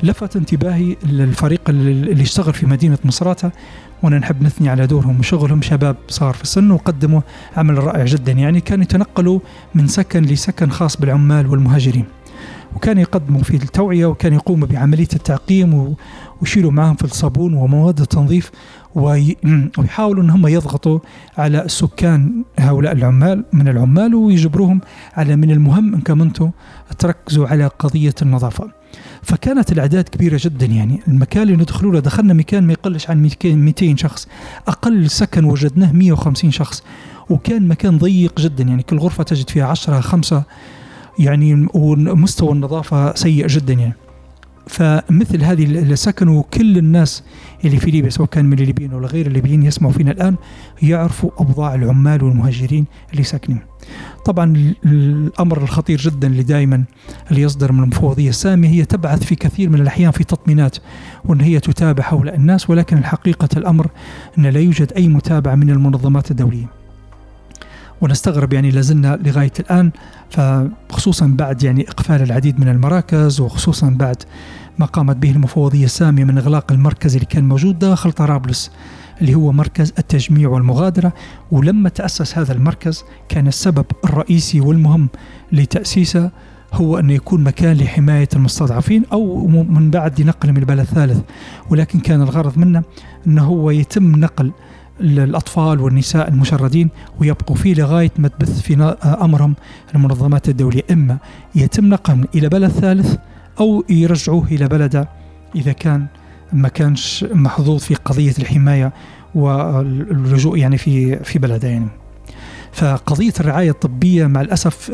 لفت 0.04 0.36
انتباهي 0.36 0.96
الفريق 1.06 1.62
اللي 1.70 2.24
اشتغل 2.24 2.54
في 2.54 2.66
مدينة 2.66 2.98
مصراتة 3.06 3.52
وأنا 4.04 4.20
نحب 4.20 4.44
نثني 4.44 4.70
على 4.70 4.88
دورهم. 4.88 5.20
وشغلهم 5.20 5.62
شباب 5.62 5.96
صار 6.08 6.34
في 6.34 6.44
السن 6.44 6.72
وقدموا 6.72 7.22
عمل 7.58 7.84
رائع 7.84 8.06
جدا. 8.06 8.32
يعني 8.32 8.62
كانوا 8.62 8.84
يتنقلوا 8.84 9.40
من 9.76 9.88
سكن 9.88 10.22
لسكن 10.22 10.70
خاص 10.70 10.98
بالعمال 10.98 11.48
والمهاجرين. 11.48 12.06
وكان 12.76 12.98
يقدموا 12.98 13.44
في 13.44 13.56
التوعية 13.56 14.06
وكان 14.06 14.34
يقوموا 14.34 14.68
بعملية 14.68 15.08
التعقيم 15.14 15.96
ويشيلوا 16.42 16.72
معهم 16.72 16.96
في 16.96 17.04
الصابون 17.04 17.54
ومواد 17.54 18.00
التنظيف 18.00 18.52
ويحاولوا 18.96 20.24
ان 20.24 20.30
هم 20.30 20.48
يضغطوا 20.48 21.00
على 21.38 21.66
السكان 21.66 22.44
هؤلاء 22.60 22.92
العمال 22.92 23.46
من 23.54 23.68
العمال 23.68 24.16
ويجبروهم 24.16 24.82
على 25.14 25.36
من 25.36 25.52
المهم 25.52 25.94
إنكم 25.94 26.22
أنتم 26.22 26.52
تركزوا 27.00 27.48
على 27.48 27.68
قضية 27.68 28.16
النظافة. 28.22 28.81
فكانت 29.24 29.72
الأعداد 29.72 30.10
كبيرة 30.10 30.40
جدا 30.44 30.66
يعني. 30.66 31.00
المكان 31.08 31.44
اللي 31.44 31.56
ندخلوا 31.56 31.92
له 31.92 32.00
دخلنا 32.00 32.34
مكان 32.34 32.64
ما 32.64 32.74
يقلش 32.74 33.10
عن 33.10 33.30
200 33.46 33.96
شخص. 33.96 34.28
أقل 34.68 35.10
سكن 35.10 35.46
وجدناه 35.46 35.92
150 35.92 36.52
شخص. 36.52 36.84
وكان 37.30 37.68
مكان 37.68 37.98
ضيق 37.98 38.40
جدا 38.40 38.64
يعني. 38.64 38.84
كل 38.84 38.98
غرفة 38.98 39.24
تجد 39.24 39.50
فيها 39.50 39.66
10 39.66 40.02
5 40.02 40.44
يعني 41.20 41.68
ومستوى 41.74 42.52
النظافة 42.52 43.16
سيء 43.16 43.48
جدا 43.48 43.74
يعني. 43.74 43.94
فمثل 44.68 45.44
هذه 45.44 45.64
السكن 45.66 46.28
وكل 46.28 46.78
الناس 46.78 47.24
اللي 47.66 47.78
في 47.78 47.92
ليبيا 47.92 48.10
سواء 48.10 48.28
كان 48.28 48.46
من 48.46 48.60
الليبيين 48.60 48.94
ولا 48.94 49.08
غير 49.08 49.28
الليبيين 49.28 49.64
يسمعوا 49.64 49.94
فينا 49.94 50.12
الآن 50.12 50.36
يعرفوا 50.82 51.32
اوضاع 51.40 51.76
العمال 51.76 52.24
والمهاجرين 52.24 52.86
اللي 53.12 53.24
ساكنين. 53.24 53.60
طبعا 54.26 54.74
الأمر 54.86 55.64
الخطير 55.64 55.98
جدا 55.98 56.28
اللي 56.28 56.44
دائما 56.44 56.84
اللي 57.32 57.42
يصدر 57.42 57.72
من 57.72 57.84
المفوضية 57.84 58.30
السامية 58.30 58.70
هي 58.70 58.86
تبعث 58.86 59.24
في 59.24 59.36
كثير 59.36 59.70
من 59.70 59.82
الأحيان 59.82 60.12
في 60.12 60.24
تطمينات 60.24 60.78
وإن 61.26 61.42
هي 61.42 61.60
تتابع 61.60 62.04
هؤلاء 62.08 62.36
الناس 62.36 62.70
ولكن 62.70 62.98
الحقيقة 62.98 63.50
الأمر 63.58 63.88
إن 64.38 64.46
لا 64.46 64.60
يوجد 64.60 64.94
أي 64.94 65.08
متابعة 65.08 65.56
من 65.56 65.70
المنظمات 65.70 66.32
الدولية. 66.32 66.81
ونستغرب 68.02 68.54
يعني 68.54 68.72
لازلنا 68.72 69.20
لغاية 69.26 69.52
الآن 69.60 69.92
فخصوصا 70.30 71.28
بعد 71.38 71.64
يعني 71.64 71.90
إقفال 71.90 72.22
العديد 72.22 72.60
من 72.60 72.68
المراكز 72.68 73.40
وخصوصا 73.40 73.90
بعد 73.90 74.24
ما 74.80 74.86
قامت 74.86 75.16
به 75.16 75.32
المفوضية 75.32 75.86
السامية 75.86 76.24
من 76.24 76.38
إغلاق 76.38 76.72
المركز 76.72 77.14
اللي 77.14 77.26
كان 77.26 77.48
موجود 77.48 77.80
داخل 77.80 78.12
طرابلس 78.12 78.72
اللي 79.22 79.36
هو 79.36 79.52
مركز 79.52 79.94
التجميع 80.00 80.50
والمغادرة. 80.50 81.14
ولما 81.52 81.90
تأسس 81.90 82.38
هذا 82.38 82.54
المركز 82.54 83.04
كان 83.30 83.48
السبب 83.48 83.86
الرئيسي 84.06 84.62
والمهم 84.62 85.10
لتأسيسه 85.52 86.32
هو 86.74 87.00
أنه 87.00 87.14
يكون 87.14 87.44
مكان 87.44 87.78
لحماية 87.78 88.30
المستضعفين 88.36 89.06
أو 89.14 89.48
من 89.48 89.92
بعد 89.92 90.22
لنقل 90.22 90.52
من 90.52 90.58
البلد 90.58 90.80
الثالث. 90.80 91.22
ولكن 91.70 92.00
كان 92.00 92.22
الغرض 92.22 92.58
منه 92.58 92.84
أنه 93.28 93.44
هو 93.44 93.72
يتم 93.72 94.16
نقل 94.16 94.52
الأطفال 95.00 95.80
والنساء 95.80 96.30
المشردين 96.30 96.90
ويبقوا 97.20 97.56
فيه 97.56 97.74
لغاية 97.74 98.12
ما 98.18 98.28
تبث 98.28 98.62
في 98.62 98.96
أمرهم 99.22 99.56
المنظمات 99.96 100.50
الدولية. 100.50 100.84
إما 100.92 101.18
يتم 101.56 101.86
نقلهم 101.86 102.26
إلى 102.36 102.50
بلد 102.50 102.72
ثالث 102.72 103.16
أو 103.60 103.84
يرجعوه 103.90 104.48
إلى 104.48 104.68
بلده 104.68 105.10
إذا 105.56 105.72
كان 105.72 106.06
ما 106.54 106.68
كانش 106.68 107.26
محظوظ 107.32 107.80
في 107.80 107.96
قضية 107.96 108.34
الحماية 108.40 108.94
واللجوء 109.36 110.58
يعني 110.58 110.78
في 110.78 111.20
في 111.24 111.40
بلده 111.40 111.68
يعني. 111.68 111.88
فقضية 112.72 113.34
الرعاية 113.40 113.70
الطبية 113.70 114.28
مع 114.28 114.42
الأسف 114.42 114.92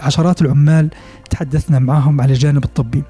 عشرات 0.00 0.42
العمال 0.42 0.90
تحدثنا 1.30 1.78
معهم 1.78 2.20
على 2.20 2.32
الجانب 2.32 2.64
الطبي. 2.64 3.02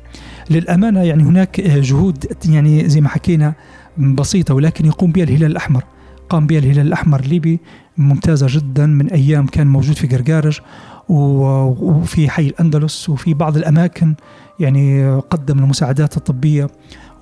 للأمانة 0.50 1.02
يعني 1.02 1.22
هناك 1.22 1.60
جهود 1.60 2.26
يعني 2.48 2.88
زي 2.88 3.00
ما 3.00 3.08
حكينا 3.08 3.54
بسيطة 3.98 4.54
ولكن 4.54 4.86
يقوم 4.86 5.12
بها 5.12 5.24
الهلال 5.24 5.50
الأحمر. 5.50 5.84
قام 6.28 6.46
بها 6.46 6.58
الهلال 6.58 6.86
الأحمر 6.86 7.20
الليبي 7.20 7.60
ممتازة 7.98 8.46
جدا 8.50 8.86
من 8.86 9.10
أيام 9.10 9.46
كان 9.46 9.66
موجود 9.66 9.96
في 9.96 10.06
قرقارج 10.06 10.60
وفي 11.08 12.30
حي 12.30 12.46
الأندلس 12.46 13.08
وفي 13.08 13.34
بعض 13.34 13.56
الأماكن 13.56 14.14
يعني 14.60 15.14
قدم 15.16 15.58
المساعدات 15.58 16.16
الطبية 16.16 16.66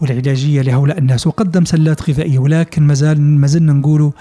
والعلاجية 0.00 0.62
لهؤلاء 0.62 0.98
الناس 0.98 1.26
وقدم 1.26 1.64
سلات 1.64 2.10
غذائية 2.10 2.38
ولكن 2.38 2.82
ما 2.82 2.94
زال 2.94 3.20
ما 3.20 3.46
زلنا 3.46 3.72
نقول 3.72 4.12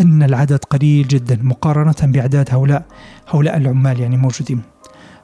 أن 0.00 0.22
العدد 0.22 0.64
قليل 0.64 1.08
جدا 1.08 1.38
مقارنة 1.42 1.94
بأعداد 2.02 2.48
هؤلاء 2.50 2.86
هؤلاء 3.28 3.56
العمال 3.56 4.00
يعني 4.00 4.16
موجودين 4.16 4.60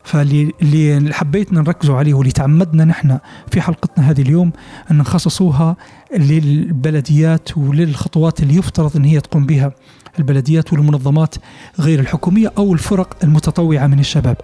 فاللي 0.04 1.12
حبيتنا 1.12 1.61
نركزوا 1.61 1.97
عليه 1.97 2.14
واللي 2.14 2.32
تعمدنا 2.32 2.85
نحن 2.85 3.18
في 3.50 3.61
حلقتنا 3.61 4.11
هذه 4.11 4.23
اليوم 4.23 4.52
أن 4.90 4.99
نخصصوها 4.99 5.76
للبلديات 6.16 7.56
وللخطوات 7.56 8.42
اللي 8.42 8.54
يفترض 8.54 8.97
أن 8.97 9.04
هي 9.04 9.21
تقوم 9.21 9.47
بها 9.47 9.73
البلديات 10.18 10.73
والمنظمات 10.73 11.35
غير 11.80 12.00
الحكومية 12.00 12.52
أو 12.59 12.73
الفرق 12.73 13.16
المتطوعة 13.25 13.87
من 13.87 13.99
الشباب. 13.99 14.37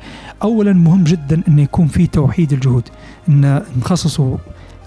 أولا 0.42 0.72
مهم 0.72 1.04
جدا 1.04 1.42
أن 1.48 1.58
يكون 1.58 1.86
في 1.86 2.06
توحيد 2.06 2.52
الجهود. 2.52 2.88
أن 3.28 3.62
نخصصوا 3.78 4.36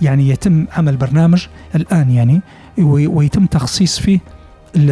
يعني 0.01 0.29
يتم 0.29 0.65
عمل 0.71 0.97
برنامج 0.97 1.47
الآن 1.75 2.09
يعني 2.09 2.41
ويتم 2.77 3.45
تخصيص 3.45 3.99
فيه 3.99 4.19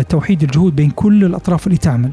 توحيد 0.10 0.44
الجهود 0.44 0.76
بين 0.76 0.90
كل 0.90 1.26
الأطراف 1.26 1.68
اللي 1.68 1.78
تعمل. 1.78 2.12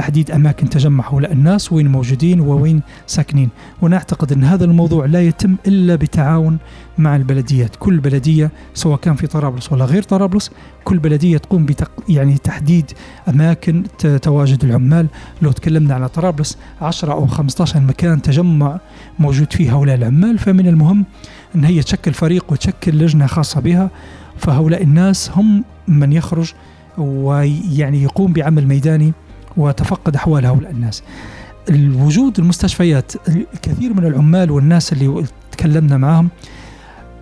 تحديد 0.00 0.30
أماكن 0.30 0.68
تجمع 0.68 1.08
هؤلاء 1.08 1.32
الناس 1.32 1.72
وين 1.72 1.88
موجودين 1.88 2.40
ووين 2.40 2.82
ساكنين. 3.06 3.48
ونعتقد 3.82 4.32
أن 4.32 4.44
هذا 4.44 4.64
الموضوع 4.64 5.06
لا 5.06 5.22
يتم 5.22 5.56
إلا 5.66 5.94
بتعاون 5.94 6.58
مع 6.98 7.16
البلديات. 7.16 7.76
كل 7.76 8.00
بلدية 8.00 8.50
سواء 8.74 8.98
كان 8.98 9.14
في 9.14 9.26
طرابلس 9.26 9.72
ولا 9.72 9.84
غير 9.84 10.02
طرابلس 10.02 10.50
كل 10.84 10.98
بلدية 10.98 11.38
تقوم 11.38 11.66
بتق... 11.66 11.90
يعني 12.08 12.38
تحديد 12.38 12.90
أماكن 13.28 13.82
تواجد 14.22 14.64
العمال. 14.64 15.06
لو 15.42 15.52
تكلمنا 15.52 15.94
على 15.94 16.08
طرابلس 16.08 16.58
10 16.80 17.12
أو 17.12 17.26
15 17.26 17.80
مكان 17.80 18.22
تجمع 18.22 18.80
موجود 19.18 19.52
فيه 19.52 19.76
هؤلاء 19.76 19.96
العمال. 19.96 20.38
فمن 20.38 20.66
المهم 20.66 21.04
أن 21.54 21.64
هي 21.64 21.82
تشكل 21.82 22.12
فريق 22.12 22.44
وتشكل 22.52 22.98
لجنة 22.98 23.26
خاصة 23.26 23.60
بها. 23.60 23.90
فهؤلاء 24.36 24.82
الناس 24.82 25.30
هم 25.34 25.64
من 25.88 26.12
يخرج 26.12 26.52
ويعني 26.98 28.02
يقوم 28.02 28.32
بعمل 28.32 28.66
ميداني 28.66 29.12
وتفقد 29.56 30.16
أحوال 30.16 30.46
هؤلاء 30.46 30.70
الناس. 30.70 31.02
الوجود 31.70 32.38
المستشفيات 32.38 33.12
الكثير 33.28 33.94
من 33.94 34.04
العمال 34.04 34.50
والناس 34.50 34.92
اللي 34.92 35.24
تكلمنا 35.52 35.96
معهم 35.96 36.28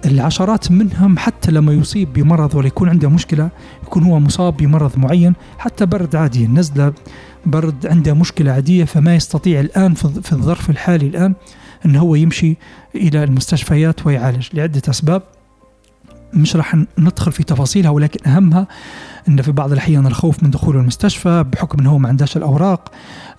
العشرات 0.06 0.70
منهم 0.70 1.18
حتى 1.18 1.50
لما 1.50 1.72
يصيب 1.72 2.12
بمرض 2.12 2.54
ولا 2.54 2.66
يكون 2.66 2.88
عنده 2.88 3.08
مشكلة 3.08 3.48
يكون 3.82 4.02
هو 4.02 4.20
مصاب 4.20 4.56
بمرض 4.56 4.98
معين 4.98 5.34
حتى 5.58 5.86
برد 5.86 6.16
عادي. 6.16 6.46
نزلة 6.46 6.92
برد 7.46 7.86
عنده 7.86 8.14
مشكلة 8.14 8.52
عادية 8.52 8.84
فما 8.84 9.14
يستطيع 9.14 9.60
الآن 9.60 9.94
في 9.94 10.32
الظرف 10.32 10.70
الحالي 10.70 11.06
الآن 11.06 11.34
أن 11.86 11.96
هو 11.96 12.14
يمشي 12.14 12.56
إلى 12.94 13.24
المستشفيات 13.24 14.06
ويعالج 14.06 14.48
لعدة 14.54 14.82
أسباب. 14.88 15.22
مش 16.32 16.56
راح 16.56 16.76
ندخل 16.98 17.32
في 17.32 17.44
تفاصيلها 17.44 17.90
ولكن 17.90 18.30
أهمها 18.30 18.66
إن 19.28 19.42
في 19.42 19.52
بعض 19.52 19.72
الأحيان 19.72 20.06
الخوف 20.06 20.42
من 20.42 20.50
دخول 20.50 20.76
المستشفى 20.76 21.44
بحكم 21.52 21.86
هو 21.86 21.98
ما 21.98 22.08
عندهاش 22.08 22.36
الأوراق 22.36 22.90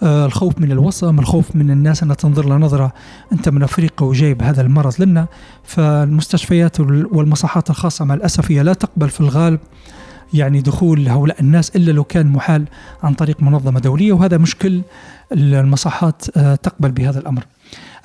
آه 0.03 0.25
الخوف 0.25 0.59
من 0.59 0.71
الوصم 0.71 1.19
الخوف 1.19 1.55
من 1.55 1.71
الناس 1.71 2.03
إنها 2.03 2.15
تنظر 2.15 2.45
له 2.45 2.55
نظرة 2.55 2.93
أنت 3.33 3.49
من 3.49 3.63
أفريقيا 3.63 4.07
وجايب 4.07 4.43
هذا 4.43 4.61
المرض 4.61 4.93
لنا 5.01 5.27
فالمستشفيات 5.63 6.79
والمصحات 6.79 7.69
الخاصة 7.69 8.05
مع 8.05 8.13
الأسف 8.13 8.51
هي 8.51 8.63
لا 8.63 8.73
تقبل 8.73 9.09
في 9.09 9.21
الغالب 9.21 9.59
يعني 10.33 10.61
دخول 10.61 11.07
هؤلاء 11.07 11.41
الناس 11.41 11.75
إلا 11.75 11.91
لو 11.91 12.03
كان 12.03 12.27
محال 12.27 12.65
عن 13.03 13.13
طريق 13.13 13.41
منظمة 13.41 13.79
دولية 13.79 14.13
وهذا 14.13 14.37
مشكل 14.37 14.81
المصحات 15.31 16.37
آه، 16.37 16.55
تقبل 16.55 16.91
بهذا 16.91 17.19
الأمر. 17.19 17.43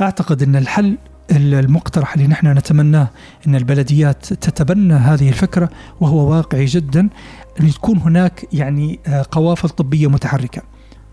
أعتقد 0.01 0.43
إن 0.43 0.57
الحل 0.57 0.97
المقترح 1.31 2.15
اللي 2.15 2.27
نحن 2.27 2.47
نتمناه 2.47 3.09
إن 3.47 3.55
البلديات 3.55 4.27
تتبنى 4.27 4.95
هذه 4.95 5.29
الفكرة 5.29 5.71
وهو 6.01 6.31
واقعي 6.31 6.65
جدا 6.65 7.09
أن 7.61 7.71
تكون 7.71 7.99
هناك 7.99 8.47
يعني 8.53 9.01
آه، 9.07 9.27
قوافل 9.31 9.69
طبية 9.69 10.11
متحركة. 10.11 10.63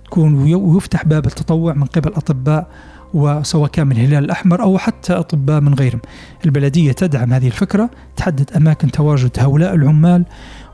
تكون 0.06 0.54
ويفتح 0.54 1.06
باب 1.06 1.26
التطوع 1.26 1.74
من 1.74 1.86
قبل 1.86 2.10
أطباء 2.14 2.68
وسواء 3.14 3.70
كان 3.70 3.88
من 3.88 3.92
الهلال 3.92 4.24
الأحمر 4.24 4.62
أو 4.62 4.78
حتى 4.78 5.14
أطباء 5.14 5.62
من 5.62 5.74
غيرهم. 5.74 6.02
البلدية 6.46 6.92
تدعم 6.92 7.34
هذه 7.34 7.48
الفكرة 7.48 7.90
تحدد 8.16 8.52
أماكن 8.56 8.92
تواجد 8.92 9.32
هؤلاء 9.40 9.76
العمال 9.76 10.26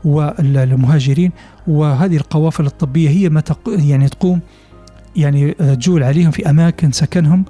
والمهاجرين 0.04 1.32
وهذه 1.66 2.16
القوافل 2.16 2.66
الطبية 2.66 3.10
هي 3.10 3.28
ما 3.28 3.42
يعني 3.66 4.08
تقوم 4.08 4.40
يعني 5.16 5.54
آه، 5.60 5.74
جول 5.74 6.02
عليهم 6.02 6.30
في 6.30 6.50
أماكن 6.50 6.92
سكنهم 6.92 7.44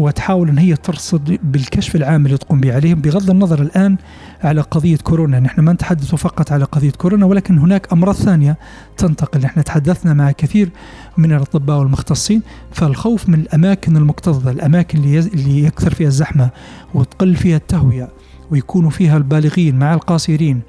وتحاول 0.00 0.48
إن 0.48 0.58
هي 0.58 0.76
ترصد 0.76 1.38
بالكشف 1.42 1.96
العام 1.96 2.26
اللي 2.26 2.38
تقوم 2.38 2.60
به 2.60 2.74
عليهم 2.74 3.00
بغض 3.00 3.30
النظر 3.30 3.62
الآن 3.62 3.96
على 4.44 4.60
قضية 4.60 4.96
كورونا، 4.96 5.40
نحن 5.40 5.60
ما 5.60 5.72
نتحدث 5.72 6.14
فقط 6.14 6.52
على 6.52 6.64
قضية 6.64 6.90
كورونا 6.90 7.26
ولكن 7.26 7.58
هناك 7.58 7.92
أمراض 7.92 8.14
ثانية 8.14 8.58
تنتقل، 8.96 9.40
نحن 9.40 9.64
تحدثنا 9.64 10.14
مع 10.14 10.32
كثير 10.32 10.70
من 11.16 11.32
الأطباء 11.32 11.78
والمختصين 11.78 12.42
فالخوف 12.72 13.28
من 13.28 13.34
الأماكن 13.34 13.96
المكتظة، 13.96 14.50
الأماكن 14.50 14.98
اللي, 14.98 15.18
اللي 15.18 15.64
يكثر 15.64 15.94
فيها 15.94 16.08
الزحمة 16.08 16.50
وتقل 16.94 17.36
فيها 17.36 17.56
التهوية 17.56 18.08
ويكونوا 18.50 18.90
فيها 18.90 19.16
البالغين 19.16 19.78
مع 19.78 19.94
القاصرين 19.94 20.60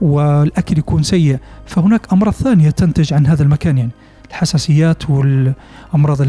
والأكل 0.00 0.78
يكون 0.78 1.02
سيء، 1.02 1.38
فهناك 1.66 2.12
أمراض 2.12 2.32
ثانية 2.32 2.70
تنتج 2.70 3.14
عن 3.14 3.26
هذا 3.26 3.42
المكان 3.42 3.78
يعني. 3.78 3.90
الحساسيات 4.30 5.10
والأمراض 5.10 6.20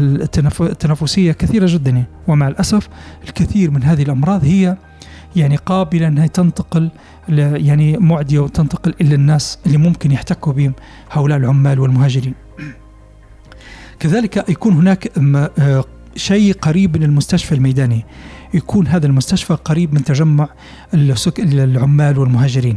التنفسية 0.60 1.32
كثيرة 1.32 1.66
جدا 1.68 2.04
ومع 2.28 2.48
الأسف 2.48 2.88
الكثير 3.24 3.70
من 3.70 3.82
هذه 3.82 4.02
الأمراض 4.02 4.44
هي 4.44 4.76
يعني 5.36 5.56
قابلة 5.56 6.08
أنها 6.08 6.26
تنتقل 6.26 6.90
يعني 7.28 7.96
معديه 7.96 8.38
وتنتقل 8.38 8.94
إلى 9.00 9.14
الناس 9.14 9.58
اللي 9.66 9.78
ممكن 9.78 10.12
يحتكوا 10.12 10.52
بهم 10.52 10.72
هؤلاء 11.10 11.38
العمال 11.38 11.80
والمهاجرين. 11.80 12.34
كذلك 13.98 14.48
يكون 14.48 14.72
هناك 14.72 15.18
آه، 15.58 15.84
شيء 16.16 16.52
قريب 16.52 16.96
من 16.96 17.02
المستشفى 17.02 17.54
الميداني 17.54 18.04
يكون 18.54 18.86
هذا 18.86 19.06
المستشفى 19.06 19.54
قريب 19.54 19.94
من 19.94 20.04
تجمع 20.04 20.48
العمال 20.94 22.18
والمهاجرين. 22.18 22.76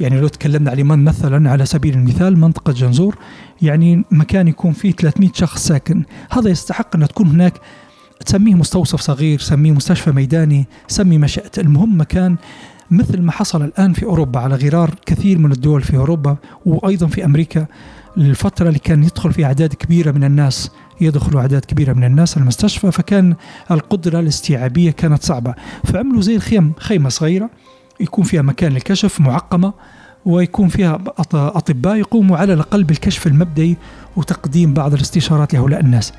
يعني 0.00 0.20
لو 0.20 0.28
تكلمنا 0.28 0.70
على 0.70 0.82
مثلا 0.82 1.50
على 1.50 1.66
سبيل 1.66 1.94
المثال 1.94 2.38
منطقة 2.38 2.72
جنزور 2.72 3.16
يعني 3.62 4.04
مكان 4.10 4.48
يكون 4.48 4.72
فيه 4.72 4.92
300 4.92 5.30
شخص 5.34 5.66
ساكن. 5.66 6.04
هذا 6.30 6.50
يستحق 6.50 6.96
أن 6.96 7.08
تكون 7.08 7.26
هناك 7.26 7.60
تسميه 8.26 8.54
مستوصف 8.54 9.00
صغير 9.00 9.38
سميه 9.38 9.72
مستشفى 9.72 10.10
ميداني 10.10 10.66
سمي 10.88 11.18
ما 11.18 11.26
شئت 11.26 11.58
المهم 11.58 12.00
مكان 12.00 12.36
مثل 12.90 13.22
ما 13.22 13.32
حصل 13.32 13.62
الآن 13.62 13.92
في 13.92 14.04
أوروبا 14.04 14.40
على 14.40 14.54
غرار 14.54 14.94
كثير 15.06 15.38
من 15.38 15.52
الدول 15.52 15.82
في 15.82 15.96
أوروبا 15.96 16.36
وأيضا 16.66 17.06
في 17.06 17.24
أمريكا. 17.24 17.66
الفترة 18.16 18.68
اللي 18.68 18.78
كان 18.78 19.04
يدخل 19.04 19.32
فيها 19.32 19.46
أعداد 19.46 19.74
كبيرة 19.74 20.10
من 20.10 20.24
الناس 20.24 20.70
يدخلوا 21.00 21.40
أعداد 21.40 21.64
كبيرة 21.64 21.92
من 21.92 22.04
الناس 22.04 22.36
المستشفى 22.36 22.92
فكان 22.92 23.34
القدرة 23.70 24.20
الاستيعابية 24.20 24.90
كانت 24.90 25.22
صعبة. 25.22 25.54
فعملوا 25.84 26.22
زي 26.22 26.36
الخيم 26.36 26.72
خيمة 26.78 27.08
صغيرة 27.08 27.50
يكون 28.00 28.24
فيها 28.24 28.42
مكان 28.42 28.72
للكشف 28.72 29.20
معقمة 29.20 29.72
ويكون 30.24 30.68
فيها 30.68 31.00
أطباء 31.34 31.96
يقوموا 31.96 32.36
على 32.36 32.52
الأقل 32.52 32.84
بالكشف 32.84 33.26
المبدئي 33.26 33.76
وتقديم 34.16 34.74
بعض 34.74 34.94
الاستشارات 34.94 35.54
لهؤلاء 35.54 35.80
الناس. 35.80 36.12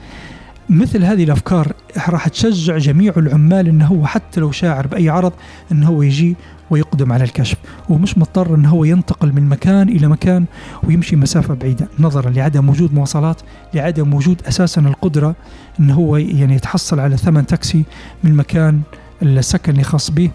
مثل 0.70 1.04
هذه 1.04 1.24
الأفكار 1.24 1.74
راح 2.10 2.28
تشجع 2.28 2.78
جميع 2.78 3.14
العمال 3.18 3.68
إنه 3.68 3.86
هو 3.86 4.06
حتى 4.06 4.40
لو 4.40 4.52
شاعر 4.52 4.88
بأي 4.88 5.10
عرض 5.10 5.34
إنه 5.72 5.88
هو 5.88 6.02
يجي 6.02 6.36
ويقدم 6.74 7.12
على 7.12 7.24
الكشف. 7.24 7.58
ومش 7.90 8.18
مضطر 8.18 8.56
انه 8.56 8.70
هو 8.70 8.84
ينتقل 8.84 9.34
من 9.34 9.50
مكان 9.50 9.90
إلى 9.90 10.08
مكان 10.08 10.46
ويمشي 10.84 11.16
مسافة 11.16 11.54
بعيدة. 11.54 11.88
نظرا 12.00 12.30
لعدم 12.30 12.70
وجود 12.70 12.94
مواصلات 12.94 13.42
لعدم 13.74 14.14
وجود 14.14 14.42
أساسا 14.48 14.82
القدرة 14.82 15.36
انه 15.80 15.94
هو 15.94 16.18
يعني 16.18 16.56
يتحصل 16.56 17.00
على 17.00 17.18
ثمن 17.18 17.46
تاكسي 17.46 17.84
من 18.24 18.36
مكان 18.36 18.82
السكن 19.22 19.80
الخاص 19.80 20.12
به 20.12 20.32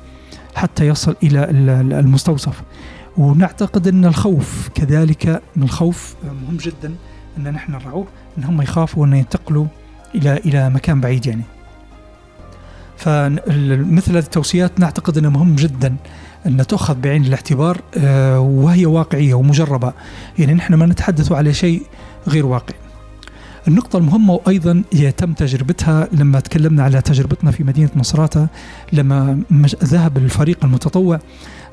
حتى 0.55 0.87
يصل 0.87 1.17
إلى 1.23 1.45
المستوصف. 2.01 2.63
ونعتقد 3.17 3.89
إن 3.89 4.05
الخوف 4.05 4.69
كذلك 4.75 5.43
من 5.57 5.63
الخوف 5.63 6.15
مهم 6.25 6.57
جدا 6.57 6.95
إن 7.39 7.53
نحن 7.53 7.73
نرعوه 7.73 8.07
إن 8.39 8.45
هم 8.45 8.63
يخافوا 8.63 9.07
إن 9.07 9.13
ينتقلوا 9.13 9.67
إلى 10.15 10.37
إلى 10.37 10.71
مكان 10.71 11.01
بعيد 11.01 11.27
يعني. 11.27 11.43
فمثل 12.97 14.13
هذه 14.13 14.19
التوصيات 14.19 14.81
نعتقد 14.81 15.19
إنها 15.19 15.31
مهم 15.31 15.55
جدا 15.55 15.97
أن 16.47 16.67
تؤخذ 16.67 16.95
بعين 16.95 17.25
الاعتبار 17.25 17.81
آه، 17.99 18.41
وهي 18.41 18.87
واقعية 18.87 19.35
ومجربة. 19.35 19.93
يعني 20.39 20.55
نحن 20.55 20.75
ما 20.75 20.87
نتحدث 20.87 21.33
على 21.33 21.55
شيء 21.55 21.83
غير 22.29 22.47
واقع. 22.47 22.75
النقطة 23.69 23.97
المهمة 23.97 24.35
وأيضا 24.35 24.83
تم 25.17 25.33
تجربتها 25.33 26.09
لما 26.13 26.41
تكلمنا 26.41 26.83
على 26.83 27.03
تجربتنا 27.03 27.51
في 27.51 27.65
مدينة 27.65 27.91
مصراتة 27.97 28.47
لما 28.93 29.41
ذهب 29.85 30.17
الفريق 30.17 30.65
المتطوع. 30.65 31.21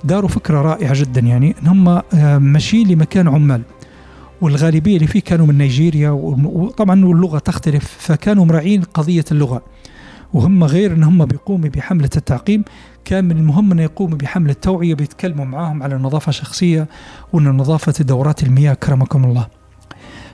داروا 0.04 0.30
فكرة 0.30 0.62
رائعة 0.62 0.94
جدا 1.00 1.22
يعني 1.22 1.56
هم 1.66 1.88
آه، 1.88 2.38
ماشيين 2.38 2.88
لمكان 2.88 3.28
عمال. 3.28 3.62
والغالبية 4.42 4.96
اللي 4.96 5.08
فيه 5.08 5.20
كانوا 5.22 5.46
من 5.46 5.58
نيجيريا 5.58 6.10
وطبعا 6.10 7.04
اللغة 7.04 7.40
تختلف 7.40 7.96
فكانوا 8.00 8.46
مراعين 8.46 8.82
قضية 8.82 9.26
اللغة. 9.32 9.62
وهم 10.34 10.64
غير 10.64 10.94
إن 10.94 11.04
هم 11.04 11.26
بيقوموا 11.26 11.70
بحملة 11.70 12.10
التعقيم. 12.18 12.64
كان 13.06 13.26
من 13.26 13.38
المهم 13.38 13.72
انه 13.72 13.84
يقوموا 13.84 14.18
بحمله 14.18 14.54
توعيه 14.54 14.96
بيتكلموا 14.96 15.46
معاهم 15.46 15.84
على 15.84 15.96
النظافه 15.96 16.30
الشخصيه 16.30 16.88
وأن 17.34 17.48
نظافة 17.48 18.04
دورات 18.04 18.44
المياه 18.44 18.74
كرمكم 18.74 19.26
الله. 19.26 19.48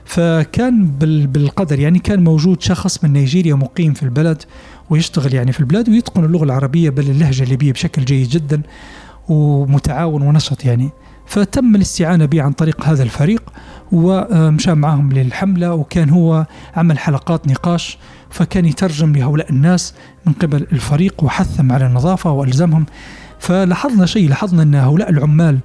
فكان 0.04 0.86
بالقدر 1.26 1.78
يعني 1.78 1.98
كان 1.98 2.24
موجود 2.24 2.62
شخص 2.62 3.04
من 3.04 3.12
نيجيريا 3.12 3.54
مقيم 3.54 3.92
في 3.92 4.02
البلد 4.02 4.42
ويشتغل 4.90 5.34
يعني 5.34 5.52
في 5.52 5.60
البلاد 5.60 5.88
ويتقن 5.88 6.24
اللغة 6.24 6.44
العربية 6.44 6.90
بل 6.90 7.10
اللهجة 7.10 7.42
الليبية 7.42 7.72
بشكل 7.72 8.04
جيد 8.04 8.28
جدا 8.28 8.62
ومتعاون 9.28 10.22
ونشط 10.22 10.64
يعني 10.64 10.90
فتم 11.26 11.76
الاستعانة 11.76 12.24
به 12.24 12.42
عن 12.42 12.52
طريق 12.52 12.84
هذا 12.84 13.02
الفريق 13.02 13.42
ومشى 13.92 14.74
معهم 14.74 15.12
للحملة 15.12 15.74
وكان 15.74 16.10
هو 16.10 16.46
عمل 16.76 16.98
حلقات 16.98 17.48
نقاش 17.48 17.98
فكان 18.32 18.64
يترجم 18.64 19.12
لهؤلاء 19.12 19.50
الناس 19.50 19.94
من 20.26 20.32
قبل 20.32 20.66
الفريق 20.72 21.24
وحثهم 21.24 21.72
على 21.72 21.86
النظافة 21.86 22.30
وألزمهم 22.30 22.86
فلاحظنا 23.38 24.06
شيء 24.06 24.28
لاحظنا 24.28 24.62
أن 24.62 24.74
هؤلاء 24.74 25.10
العمال 25.10 25.58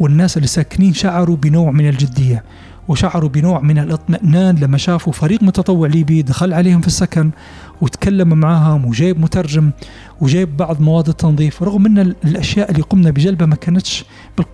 والناس 0.00 0.36
اللي 0.36 0.48
ساكنين 0.48 0.94
شعروا 0.94 1.36
بنوع 1.36 1.70
من 1.70 1.88
الجدية 1.88 2.44
وشعروا 2.88 3.28
بنوع 3.28 3.60
من 3.60 3.78
الاطمئنان 3.78 4.56
لما 4.56 4.78
شافوا 4.78 5.12
فريق 5.12 5.42
متطوع 5.42 5.88
ليبي 5.88 6.22
دخل 6.22 6.52
عليهم 6.52 6.80
في 6.80 6.86
السكن 6.86 7.30
وتكلم 7.80 8.28
معاهم 8.28 8.84
وجايب 8.84 9.20
مترجم 9.20 9.70
وجايب 10.20 10.56
بعض 10.56 10.80
مواد 10.80 11.08
التنظيف 11.08 11.62
رغم 11.62 11.86
أن 11.86 11.98
الأشياء 11.98 12.70
اللي 12.70 12.82
قمنا 12.82 13.10
بجلبها 13.10 13.46
ما 13.46 13.56
كانتش 13.56 14.04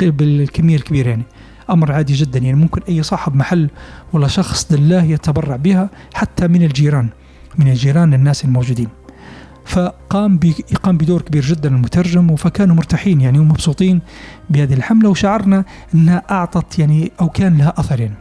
بالكمية 0.01 0.77
الكبيرة 0.77 1.09
يعني. 1.09 1.23
أمر 1.71 1.93
عادي 1.93 2.15
جدا 2.15 2.39
يعني 2.39 2.57
ممكن 2.57 2.81
أي 2.89 3.03
صاحب 3.03 3.35
محل 3.35 3.71
ولا 4.13 4.29
شخص 4.29 4.73
لله 4.73 5.03
يتبرع 5.03 5.57
بها 5.57 5.91
حتى 6.15 6.49
من 6.49 6.63
الجيران. 6.63 7.09
من 7.59 7.69
الجيران 7.69 8.15
الناس 8.15 8.45
الموجودين 8.45 8.89
فقام 9.65 10.41
قام 10.83 10.99
بدور 10.99 11.23
كبير 11.23 11.43
جدا 11.43 11.69
المترجم 11.69 12.37
فكانوا 12.37 12.77
مرتاحين 12.77 13.21
يعني 13.21 13.39
ومبسوطين 13.39 14.01
بهذه 14.51 14.75
الحملة 14.75 15.09
وشعرنا 15.09 15.65
أنها 15.95 16.23
أعطت 16.31 16.79
يعني 16.79 17.13
أو 17.21 17.29
كان 17.29 17.59
لها 17.59 17.75
اثر 17.77 18.01
يعني. 18.01 18.15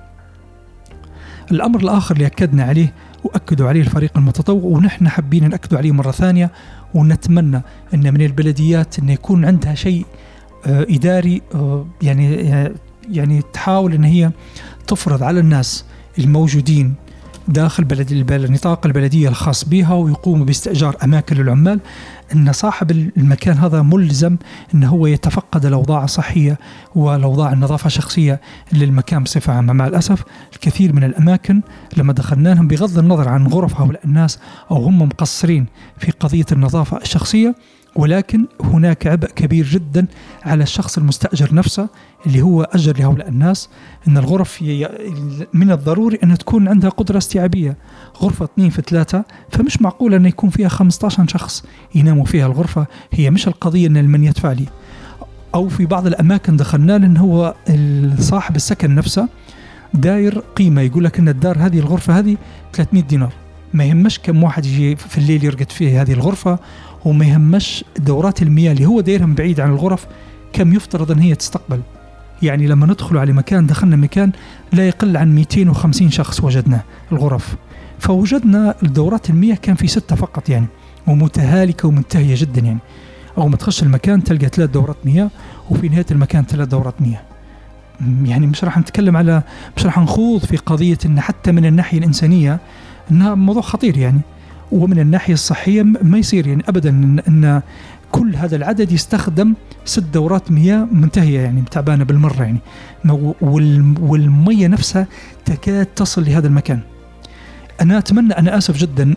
الأمر 1.51 1.79
الآخر 1.79 2.15
اللي 2.15 2.25
أكدنا 2.25 2.63
عليه 2.63 2.93
وأكدوا 3.23 3.69
عليه 3.69 3.81
الفريق 3.81 4.17
المتطوع 4.17 4.63
ونحن 4.63 5.09
حابين 5.09 5.49
ناكد 5.49 5.75
عليه 5.75 5.91
مرة 5.91 6.11
ثانية 6.11 6.51
ونتمنى 6.93 7.61
أن 7.93 8.13
من 8.13 8.21
البلديات 8.21 8.99
أن 8.99 9.09
يكون 9.09 9.45
عندها 9.45 9.75
شيء 9.75 10.05
آه، 10.65 10.87
إداري 10.89 11.41
آه، 11.55 11.85
يعني 12.01 12.53
آه، 12.53 12.71
يعني 13.11 13.41
تحاول 13.53 13.93
أن 13.93 14.03
هي 14.03 14.31
تفرض 14.87 15.23
على 15.23 15.39
الناس 15.39 15.85
الموجودين 16.19 16.93
داخل 17.47 17.83
بلد 17.83 18.11
النطاق 18.31 18.85
البلدية 18.85 19.29
الخاص 19.29 19.65
بها 19.65 19.93
ويقوم 19.93 20.45
باستئجار 20.45 20.95
أماكن 21.03 21.35
للعمال. 21.35 21.79
أن 22.35 22.51
صاحب 22.51 22.91
المكان 22.91 23.57
هذا 23.57 23.81
ملزم 23.81 24.37
أن 24.73 24.83
هو 24.83 25.07
يتفقد 25.07 25.65
الأوضاع 25.65 26.03
الصحية 26.03 26.59
والأوضاع 26.95 27.53
النظافة 27.53 27.87
الشخصية 27.87 28.41
للمكان 28.73 29.23
بصفة 29.23 29.53
عامة. 29.53 29.73
مع 29.73 29.87
الأسف 29.87 30.23
الكثير 30.53 30.93
من 30.93 31.03
الأماكن 31.03 31.61
لما 31.97 32.13
دخلنا 32.13 32.49
لهم 32.49 32.67
بغض 32.67 32.97
النظر 32.97 33.29
عن 33.29 33.47
غرف 33.47 33.81
هؤلاء 33.81 34.05
الناس 34.05 34.39
أو 34.71 34.83
هم 34.83 35.01
مقصرين 35.01 35.65
في 35.97 36.11
قضية 36.11 36.45
النظافة 36.51 36.97
الشخصية 36.97 37.55
ولكن 37.95 38.45
هناك 38.63 39.07
عبء 39.07 39.27
كبير 39.27 39.65
جدا 39.65 40.07
على 40.43 40.63
الشخص 40.63 40.97
المستأجر 40.97 41.55
نفسه 41.55 41.89
اللي 42.25 42.41
هو 42.41 42.63
أجر 42.63 42.97
لهؤلاء 42.97 43.27
الناس 43.29 43.69
أن 44.07 44.17
الغرف 44.17 44.61
من 45.53 45.71
الضروري 45.71 46.19
أن 46.23 46.37
تكون 46.37 46.67
عندها 46.67 46.89
قدرة 46.89 47.17
استيعابية. 47.17 47.77
غرفة 48.17 48.45
اثنين 48.45 48.69
في 48.69 48.81
ثلاثة 48.81 49.25
فمش 49.49 49.81
معقول 49.81 50.13
أن 50.13 50.25
يكون 50.25 50.49
فيها 50.49 50.67
15 50.67 51.27
شخص 51.27 51.63
يناموا 51.95 52.25
فيها 52.25 52.45
الغرفة. 52.45 52.87
هي 53.11 53.29
مش 53.29 53.47
القضية 53.47 53.87
أن 53.87 54.05
من 54.05 54.23
يدفع 54.23 54.51
لي. 54.51 54.65
أو 55.55 55.69
في 55.69 55.85
بعض 55.85 56.07
الأماكن 56.07 56.57
دخلنا 56.57 56.97
لأن 56.97 57.17
هو 57.17 57.55
صاحب 58.19 58.55
السكن 58.55 58.95
نفسه 58.95 59.27
داير 59.93 60.39
قيمة. 60.55 60.81
يقول 60.81 61.03
لك 61.03 61.19
أن 61.19 61.29
الدار 61.29 61.57
هذه 61.59 61.79
الغرفة 61.79 62.19
هذه 62.19 62.37
300 62.73 63.03
دينار. 63.03 63.33
ما 63.73 63.83
يهمش 63.83 64.19
كم 64.19 64.43
واحد 64.43 64.65
يجي 64.65 64.95
في 64.95 65.17
الليل 65.17 65.43
يرقد 65.43 65.71
فيه 65.71 66.01
هذه 66.01 66.13
الغرفة. 66.13 66.59
وما 67.05 67.25
يهمش 67.25 67.85
دورات 67.99 68.41
المياه 68.41 68.71
اللي 68.71 68.85
هو 68.85 69.01
دايرهم 69.01 69.35
بعيد 69.35 69.59
عن 69.59 69.69
الغرف 69.69 70.07
كم 70.53 70.73
يفترض 70.73 71.11
إن 71.11 71.19
هي 71.19 71.35
تستقبل. 71.35 71.81
يعني 72.41 72.67
لما 72.67 72.85
ندخل 72.85 73.17
على 73.17 73.33
مكان 73.33 73.67
دخلنا 73.67 73.95
مكان 73.95 74.31
لا 74.73 74.87
يقل 74.87 75.17
عن 75.17 75.35
250 75.35 76.11
شخص 76.11 76.43
وجدناه 76.43 76.83
الغرف. 77.11 77.55
فوجدنا 77.99 78.75
دورات 78.83 79.29
المياه 79.29 79.55
كان 79.55 79.75
في 79.75 79.87
ستة 79.87 80.15
فقط 80.15 80.49
يعني 80.49 80.65
ومتهالكة 81.07 81.87
ومنتهية 81.87 82.35
جدا 82.37 82.61
يعني. 82.61 82.79
أول 83.37 83.49
ما 83.49 83.57
تخش 83.57 83.83
المكان 83.83 84.23
تلقى 84.23 84.47
ثلاث 84.47 84.69
دورات 84.69 84.97
مياه 85.05 85.29
وفي 85.69 85.89
نهاية 85.89 86.05
المكان 86.11 86.43
ثلاث 86.43 86.67
دورات 86.67 87.01
مياه. 87.01 87.21
يعني 88.23 88.47
مش 88.47 88.63
راح 88.63 88.77
نتكلم 88.77 89.17
على 89.17 89.43
مش 89.77 89.85
راح 89.85 89.99
نخوض 89.99 90.45
في 90.45 90.57
قضية 90.57 90.97
أن 91.05 91.21
حتى 91.21 91.51
من 91.51 91.65
الناحية 91.65 91.97
الإنسانية 91.97 92.59
أنها 93.11 93.35
موضوع 93.35 93.61
خطير 93.61 93.97
يعني. 93.97 94.21
ومن 94.71 94.99
الناحية 94.99 95.33
الصحية 95.33 95.83
ما 95.83 96.17
يصير 96.17 96.47
يعني 96.47 96.63
أبدا 96.67 96.89
إن 97.27 97.61
كل 98.11 98.35
هذا 98.35 98.55
العدد 98.55 98.91
يستخدم 98.91 99.53
ست 99.85 100.03
دورات 100.03 100.51
مياه 100.51 100.87
منتهية 100.91 101.39
يعني 101.39 101.63
تعبانة 101.71 102.03
بالمرة 102.03 102.43
يعني. 102.43 102.59
والمية 104.01 104.67
نفسها 104.67 105.07
تكاد 105.45 105.85
تصل 105.85 106.25
لهذا 106.25 106.47
المكان. 106.47 106.79
أنا 107.81 107.97
أتمنى 107.97 108.33
أنا 108.33 108.57
آسف 108.57 108.77
جدا 108.77 109.15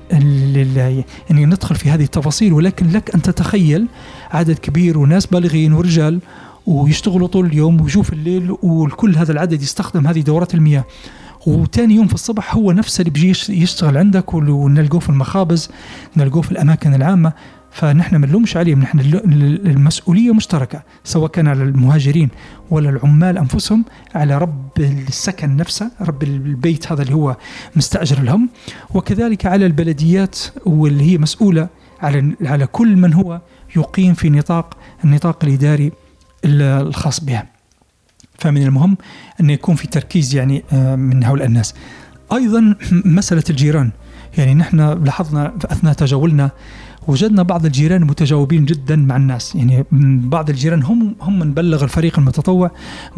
أني 1.31 1.47
ندخل 1.47 1.75
في 1.75 1.91
هذه 1.91 2.05
التفاصيل 2.05 2.53
ولكن 2.53 2.91
لك 2.91 3.15
أن 3.15 3.23
تتخيل 3.23 3.87
عدد 4.31 4.59
كبير 4.59 4.99
وناس 4.99 5.27
بالغين 5.27 5.73
ورجال 5.73 6.21
ويشتغلوا 6.67 7.29
طول 7.29 7.47
اليوم 7.47 7.81
ويشوف 7.81 8.13
الليل 8.13 8.57
وكل 8.63 9.17
هذا 9.17 9.33
العدد 9.33 9.63
يستخدم 9.63 10.07
هذه 10.07 10.21
دورات 10.21 10.55
المياه. 10.55 10.85
وتاني 11.47 11.95
يوم 11.95 12.07
في 12.07 12.15
الصبح 12.15 12.55
هو 12.55 12.73
نفسه 12.73 13.01
اللي 13.01 13.11
بيجي 13.11 13.29
يشتغل 13.63 13.99
عندك 13.99 14.35
ونلقوه 14.35 15.01
في 15.01 15.09
المخابز 15.09 15.71
نلقوه 16.17 16.43
في 16.43 16.53
الأماكن 16.53 16.95
العامة. 16.95 17.33
فنحن 17.71 18.17
ما 18.17 18.27
نلومش 18.27 18.57
عليهم 18.57 18.81
نحن 18.81 19.01
المسؤولية 19.67 20.35
مشتركة 20.35 20.83
سواء 21.05 21.31
كان 21.31 21.49
على 21.49 21.63
المهاجرين 21.63 22.29
ولا 22.71 22.91
العمال 22.91 23.39
أنفسهم 23.39 23.85
على 24.15 24.39
رب 24.39 24.69
السكن 24.79 25.57
نفسه 25.57 25.91
رب 26.01 26.23
البيت 26.23 26.93
هذا 26.93 27.03
اللي 27.03 27.15
هو 27.15 27.37
مستأجر 27.77 28.23
لهم. 28.23 28.49
وكذلك 28.95 29.47
على 29.47 29.67
البلديات 29.67 30.39
واللي 30.67 31.05
هي 31.13 31.19
مسؤولة 31.19 31.69
على 32.03 32.33
على 32.43 32.67
كل 32.67 32.97
من 32.97 33.15
هو 33.15 33.41
يقيم 33.77 34.15
في 34.15 34.31
نطاق 34.31 34.77
النطاق 35.05 35.45
الإداري 35.45 35.93
الخاص 36.45 37.25
بها. 37.25 37.58
فمن 38.39 38.63
المهم 38.63 38.97
أن 39.41 39.51
يكون 39.51 39.75
في 39.75 39.87
تركيز 39.87 40.35
يعني 40.35 40.65
آه، 40.73 40.97
من 40.97 41.25
هؤلاء 41.25 41.47
الناس. 41.47 41.75
أيضا 42.33 42.75
مسألة 43.19 43.45
الجيران. 43.51 43.91
يعني 44.39 44.55
نحن 44.55 45.05
لاحظنا 45.05 45.55
أثناء 45.65 45.93
تجولنا 45.93 46.51
وجدنا 47.09 47.43
بعض 47.43 47.67
الجيران 47.67 48.05
متجاوبين 48.05 48.65
جدا 48.65 48.97
مع 48.97 49.17
الناس. 49.17 49.55
يعني 49.55 49.85
بعض 50.29 50.51
الجيران 50.51 50.83
هم 50.83 51.17
هم 51.21 51.39
من 51.39 51.55
بلغ 51.55 51.85
الفريق 51.85 52.19
المتطوع. 52.19 52.71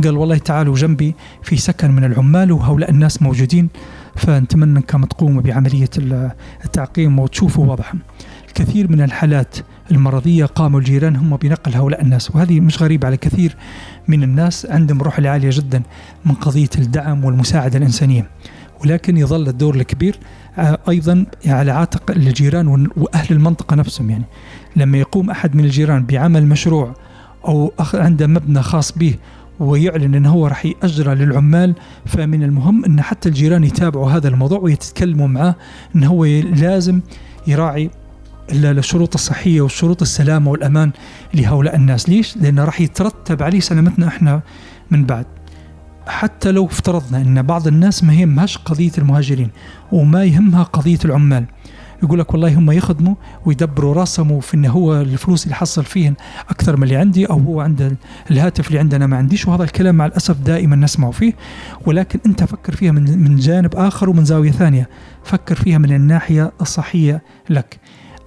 قال 0.04 0.16
والله 0.16 0.38
تعالوا 0.38 0.76
جنبي 0.76 1.14
في 1.42 1.56
سكن 1.56 1.90
من 1.90 2.04
العمال 2.04 2.52
وهؤلاء 2.52 2.90
الناس 2.90 3.22
موجودين. 3.22 3.68
فنتمنى 4.16 4.78
انكم 4.78 5.04
تقوموا 5.04 5.42
بعملية 5.42 5.90
التعقيم 6.64 7.18
وتشوفوا 7.18 7.66
وضعهم. 7.66 7.98
الكثير 8.50 8.90
من 8.90 9.00
الحالات 9.00 9.56
المرضية 9.90 10.44
قاموا 10.44 10.80
الجيران 10.80 11.16
هم 11.16 11.36
بنقل 11.36 11.74
هؤلاء 11.74 12.02
الناس 12.02 12.34
وهذه 12.34 12.60
مش 12.60 12.82
غريبة 12.82 13.06
على 13.06 13.16
كثير 13.16 13.56
من 14.08 14.22
الناس 14.22 14.66
عندهم 14.66 15.02
روح 15.02 15.20
عالية 15.20 15.50
جدا 15.52 15.82
من 16.24 16.34
قضية 16.34 16.68
الدعم 16.78 17.24
والمساعدة 17.24 17.78
الإنسانية. 17.78 18.30
ولكن 18.84 19.16
يظل 19.16 19.48
الدور 19.48 19.74
الكبير 19.74 20.18
آه، 20.58 20.78
أيضا 20.88 21.26
على 21.46 21.70
عاتق 21.70 22.10
الجيران 22.10 22.88
وأهل 22.96 23.26
المنطقة 23.30 23.76
نفسهم 23.76 24.10
يعني 24.10 24.24
لما 24.76 24.98
يقوم 24.98 25.30
أحد 25.30 25.56
من 25.56 25.64
الجيران 25.64 26.06
بعمل 26.06 26.46
مشروع 26.46 26.94
أو 27.48 27.72
عنده 27.94 28.26
مبنى 28.26 28.62
خاص 28.62 28.92
به 28.92 29.14
ويعلن 29.60 30.14
انه 30.14 30.30
هو 30.30 30.46
راح 30.46 30.66
ياجره 30.66 31.14
للعمال 31.14 31.74
فمن 32.06 32.42
المهم 32.42 32.84
إن 32.84 33.02
حتى 33.02 33.28
الجيران 33.28 33.64
يتابعوا 33.64 34.10
هذا 34.10 34.28
الموضوع 34.28 34.58
ويتكلموا 34.58 35.26
معاه 35.26 35.54
انه 35.96 36.06
هو 36.06 36.24
لازم 36.24 37.00
يراعي 37.46 37.90
الشروط 38.52 39.14
الصحية 39.14 39.60
والشروط 39.60 40.02
السلامة 40.02 40.50
والأمان 40.50 40.90
لهؤلاء 41.34 41.76
الناس. 41.76 42.08
ليش؟ 42.08 42.36
لأنه 42.36 42.64
راح 42.64 42.80
يترتب 42.80 43.42
عليه 43.42 43.60
سلامتنا 43.60 44.08
إحنا 44.08 44.42
من 44.90 45.04
بعد. 45.04 45.26
حتى 46.06 46.52
لو 46.52 46.66
افترضنا 46.66 47.20
إن 47.20 47.42
بعض 47.42 47.66
الناس 47.66 48.04
ما 48.04 48.14
يهمهاش 48.14 48.58
قضية 48.58 48.92
المهاجرين 48.98 49.50
وما 49.92 50.24
يهمها 50.24 50.62
قضية 50.62 50.98
العمال. 51.04 51.44
يقول 52.02 52.18
لك 52.18 52.32
والله 52.32 52.58
هم 52.58 52.70
يخدموا 52.70 53.14
ويدبروا 53.46 53.94
راسهم 53.94 54.40
في 54.40 54.54
انه 54.54 54.68
هو 54.68 55.00
الفلوس 55.00 55.44
اللي 55.44 55.54
حصل 55.54 55.84
فيهن 55.84 56.14
أكثر 56.48 56.76
من 56.76 56.82
اللي 56.82 56.96
عندي 56.96 57.26
أو 57.26 57.38
هو 57.38 57.60
عنده 57.60 57.96
الهاتف 58.30 58.68
اللي 58.68 58.78
عندنا 58.78 59.06
ما 59.06 59.16
عنديش. 59.16 59.46
وهذا 59.46 59.64
الكلام 59.64 59.94
مع 59.94 60.06
الأسف 60.06 60.36
دائما 60.36 60.76
نسمع 60.76 61.10
فيه. 61.10 61.32
ولكن 61.86 62.18
أنت 62.26 62.44
فكر 62.44 62.76
فيها 62.76 62.92
من 62.92 63.18
من 63.18 63.36
جانب 63.36 63.76
آخر 63.76 64.10
ومن 64.10 64.24
زاوية 64.24 64.50
ثانية. 64.50 64.88
فكر 65.24 65.54
فيها 65.54 65.78
من 65.78 65.92
الناحية 65.92 66.52
الصحية 66.60 67.22
لك. 67.50 67.80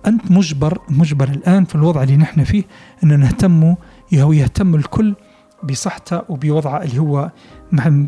أنت 0.07 0.31
مجبر 0.31 0.77
مجبر 0.89 1.29
الآن 1.29 1.65
في 1.65 1.75
الوضع 1.75 2.03
اللي 2.03 2.17
نحن 2.17 2.43
فيه 2.43 2.63
ان 3.03 3.19
نهتم 3.19 3.75
أو 4.13 4.33
يهتم 4.33 4.75
الكل 4.75 5.15
بصحته 5.63 6.21
وبوضعه 6.29 6.83
اللي 6.83 6.99
هو 6.99 7.31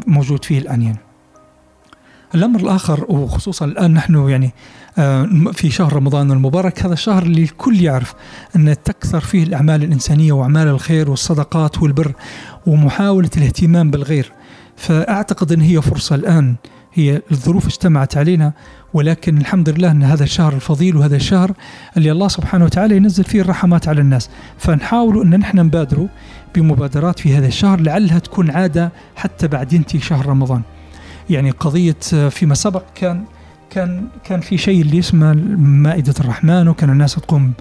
موجود 0.08 0.46
فيه 0.46 0.60
الآن 0.60 0.82
يعني. 0.82 1.00
الأمر 2.36 2.60
الآخر 2.60 3.06
وخصوصا 3.10 3.66
الآن 3.66 3.94
نحن 3.94 4.30
يعني 4.30 4.54
آه، 4.98 5.30
في 5.54 5.72
شهر 5.72 5.94
رمضان 5.94 6.32
المبارك 6.32 6.86
هذا 6.86 6.94
الشهر 6.94 7.24
اللي 7.24 7.44
الكل 7.44 7.82
يعرف 7.82 8.14
أن 8.56 8.76
تكثر 8.84 9.20
فيه 9.20 9.44
الأعمال 9.44 9.84
الإنسانية 9.84 10.32
وأعمال 10.32 10.68
الخير 10.68 11.10
والصدقات 11.10 11.82
والبر 11.82 12.14
ومحاولة 12.68 13.30
الاهتمام 13.38 13.92
بالغير 13.92 14.32
فأعتقد 14.76 15.52
أن 15.52 15.62
هي 15.62 15.82
فرصة 15.82 16.16
الآن 16.16 16.56
هي 16.96 17.22
الظروف 17.32 17.66
اجتمعت 17.66 18.18
علينا 18.18 18.54
ولكن 18.94 19.38
الحمد 19.38 19.70
لله 19.70 19.92
أن 19.92 20.04
هذا 20.04 20.24
الشهر 20.24 20.54
الفضيل 20.54 20.98
وهذا 20.98 21.16
الشهر 21.16 21.52
اللي 21.98 22.12
الله 22.12 22.28
سبحانه 22.28 22.66
وتعالى 22.66 22.96
ينزل 22.96 23.24
فيه 23.24 23.42
الرحمات 23.42 23.88
على 23.88 24.02
الناس. 24.02 24.30
فنحاول 24.58 25.22
أن 25.22 25.40
نحن 25.40 25.60
نبادروا 25.60 26.08
بمبادرات 26.56 27.20
في 27.20 27.36
هذا 27.38 27.48
الشهر 27.48 27.80
لعلها 27.80 28.20
تكون 28.20 28.52
عادة 28.52 28.92
حتى 29.16 29.48
بعد 29.48 29.74
ينتهي 29.74 30.00
شهر 30.00 30.26
رمضان. 30.26 30.62
يعني 31.30 31.52
قضية 31.52 32.30
فيما 32.30 32.56
سبق 32.56 32.84
كان 32.96 33.24
كان 33.70 34.08
كان 34.24 34.40
في 34.42 34.58
شيء 34.58 34.82
اللي 34.82 35.00
اسمه 35.00 35.34
مائدة 35.58 36.14
الرحمن 36.20 36.68
وكان 36.68 36.90
الناس 36.90 37.16
تقوم 37.16 37.54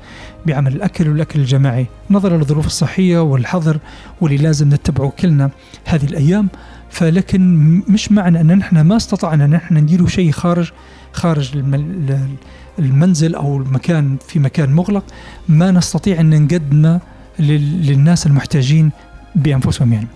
بعمل 0.46 0.72
الأكل 0.72 1.08
والأكل 1.08 1.40
الجماعي. 1.40 1.86
نظرا 2.10 2.36
للظروف 2.36 2.66
الصحية 2.66 3.18
والحظر 3.18 3.78
واللي 4.20 4.36
لازم 4.36 4.68
نتبعه 4.68 5.10
كلنا 5.10 5.50
هذه 5.84 6.04
الأيام. 6.04 6.48
فلكن 6.94 7.56
مش 7.88 8.12
معنى 8.12 8.40
أن 8.40 8.58
نحن 8.58 8.80
ما 8.80 8.96
استطعنا 8.96 9.44
أن 9.44 9.50
نحن 9.50 9.76
نديروا 9.76 10.08
شيء 10.08 10.30
خارج 10.30 10.72
خارج 11.12 11.50
المنزل 12.78 13.34
أو 13.34 13.56
المكان 13.56 14.16
في 14.28 14.38
مكان 14.38 14.72
مغلق 14.72 15.04
ما 15.48 15.70
نستطيع 15.70 16.20
أن 16.20 16.42
نقدمه 16.42 17.00
للناس 17.38 18.26
المحتاجين 18.26 18.90
بأنفسهم 19.34 19.92
يعني. 19.92 20.08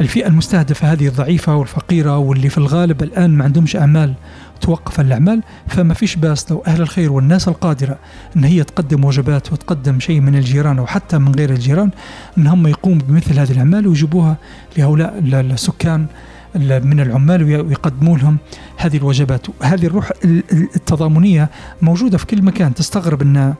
الفئة 0.00 0.26
المستهدفة 0.26 0.92
هذه 0.92 1.08
الضعيفة 1.08 1.56
والفقيرة 1.56 2.18
واللي 2.18 2.48
في 2.48 2.58
الغالب 2.58 3.02
الآن 3.02 3.30
ما 3.30 3.44
عندهمش 3.44 3.76
أعمال 3.76 4.14
توقف 4.60 5.00
الأعمال 5.00 5.42
فما 5.68 5.94
فيش 5.94 6.16
باس 6.16 6.50
لو 6.50 6.62
أهل 6.66 6.80
الخير 6.80 7.12
والناس 7.12 7.48
القادرة 7.48 7.98
إن 8.36 8.44
هي 8.44 8.64
تقدم 8.64 9.04
وجبات 9.04 9.52
وتقدم 9.52 10.00
شيء 10.00 10.20
من 10.20 10.34
الجيران 10.34 10.78
أو 10.78 10.86
حتى 10.86 11.18
من 11.18 11.34
غير 11.34 11.50
الجيران 11.50 11.90
ان 12.38 12.46
هم 12.46 12.66
يقوموا 12.66 13.02
بمثل 13.08 13.38
هذه 13.38 13.50
الأعمال 13.50 13.86
ويجيبوها 13.86 14.36
لهؤلاء 14.76 15.18
السكان 15.24 16.06
من 16.54 17.00
العمال 17.00 17.42
ويقدموا 17.42 18.18
لهم 18.18 18.36
هذه 18.76 18.96
الوجبات. 18.96 19.46
هذه 19.62 19.86
الروح 19.86 20.12
التضامنية 20.52 21.50
موجودة 21.82 22.18
في 22.18 22.26
كل 22.26 22.42
مكان 22.42 22.74
تستغرب 22.74 23.22
أن 23.22 23.54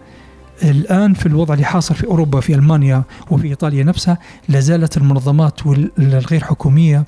الآن 0.62 1.14
في 1.14 1.26
الوضع 1.26 1.54
اللي 1.54 1.64
حاصل 1.64 1.94
في 1.94 2.06
أوروبا 2.06 2.40
في 2.40 2.54
ألمانيا 2.54 3.02
وفي 3.30 3.48
إيطاليا 3.48 3.84
نفسها 3.84 4.18
لازالت 4.48 4.96
المنظمات 4.96 5.60
الغير 5.98 6.44
حكومية 6.44 7.04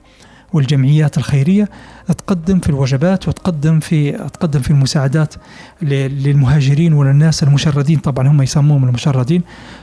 والجمعيات 0.52 1.18
الخيرية 1.18 1.68
تقدم 2.06 2.60
في 2.60 2.68
الوجبات 2.68 3.28
وتقدم 3.28 3.80
في 3.80 4.12
تقدم 4.12 4.60
في 4.60 4.70
المساعدات 4.70 5.34
للمهاجرين 5.82 6.92
وللناس 6.92 7.42
المشردين. 7.42 7.98
طبعا 7.98 8.28
هم 8.28 8.42
يسموهم 8.42 8.84
المشردين 8.84 9.42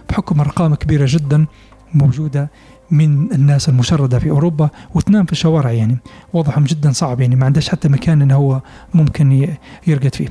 بحكم 0.09 0.39
أرقام 0.39 0.75
كبيرة 0.75 1.05
جدا 1.09 1.45
موجودة 1.93 2.49
من 2.91 3.33
الناس 3.33 3.69
المشردة 3.69 4.19
في 4.19 4.29
أوروبا 4.29 4.69
وتنام 4.95 5.25
في 5.25 5.31
الشوارع 5.31 5.71
يعني. 5.71 5.97
وضعهم 6.33 6.63
جدا 6.63 6.91
صعب 6.91 7.21
يعني 7.21 7.35
ما 7.35 7.45
عندهش 7.45 7.69
حتى 7.69 7.89
مكان 7.89 8.21
أنه 8.21 8.35
هو 8.35 8.61
ممكن 8.93 9.55
يرقد 9.87 10.15
فيه. 10.15 10.27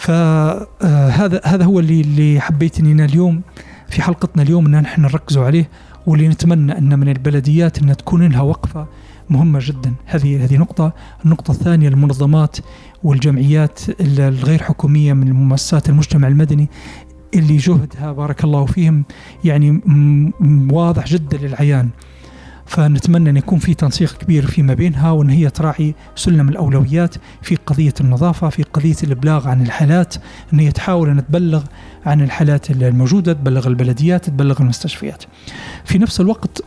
فهذا 0.00 1.40
هذا 1.44 1.64
هو 1.64 1.80
اللي 1.80 2.00
اللي 2.00 2.40
حبيت 2.40 2.80
اننا 2.80 3.04
اليوم 3.04 3.42
في 3.88 4.02
حلقتنا 4.02 4.42
اليوم 4.42 4.66
إن 4.66 4.82
نحن 4.82 5.02
نركزوا 5.02 5.44
عليه 5.44 5.68
واللي 6.06 6.28
نتمنى 6.28 6.78
أن 6.78 6.98
من 6.98 7.08
البلديات 7.08 7.82
أن 7.82 7.96
تكون 7.96 8.28
لها 8.32 8.40
وقفة 8.40 8.86
مهمة 9.30 9.58
جدا. 9.62 9.94
هذه 10.06 10.44
هذه 10.44 10.56
نقطة. 10.56 10.92
النقطة 11.24 11.50
الثانية 11.50 11.88
المنظمات 11.88 12.56
والجمعيات 13.04 13.80
الغير 14.00 14.62
حكومية 14.62 15.12
من 15.12 15.32
مؤسسات 15.32 15.88
المجتمع 15.88 16.28
المدني 16.28 16.68
اللي 17.34 17.56
جهدها 17.56 18.12
بارك 18.12 18.44
الله 18.44 18.64
فيهم 18.66 19.04
يعني 19.44 19.80
واضح 20.72 21.06
جدا 21.06 21.38
للعيان. 21.38 21.88
فنتمنى 22.70 23.30
أن 23.30 23.36
يكون 23.36 23.58
في 23.58 23.74
تنسيق 23.74 24.18
كبير 24.18 24.46
فيما 24.46 24.74
بينها 24.74 25.10
وأن 25.10 25.30
هي 25.30 25.50
تراعي 25.50 25.94
سلم 26.16 26.48
الأولويات 26.48 27.14
في 27.42 27.56
قضية 27.56 27.94
النظافة 28.00 28.48
في 28.48 28.62
قضية 28.62 28.96
الإبلاغ 29.02 29.48
عن 29.48 29.62
الحالات 29.62 30.14
أن 30.52 30.58
هي 30.58 30.72
تحاول 30.72 31.08
أن 31.08 31.26
تبلغ 31.26 31.62
عن 32.06 32.20
الحالات 32.20 32.70
الموجودة 32.70 33.32
تبلغ 33.32 33.66
البلديات 33.66 34.24
تبلغ 34.24 34.60
المستشفيات. 34.60 35.24
في 35.84 35.98
نفس 35.98 36.20
الوقت 36.20 36.62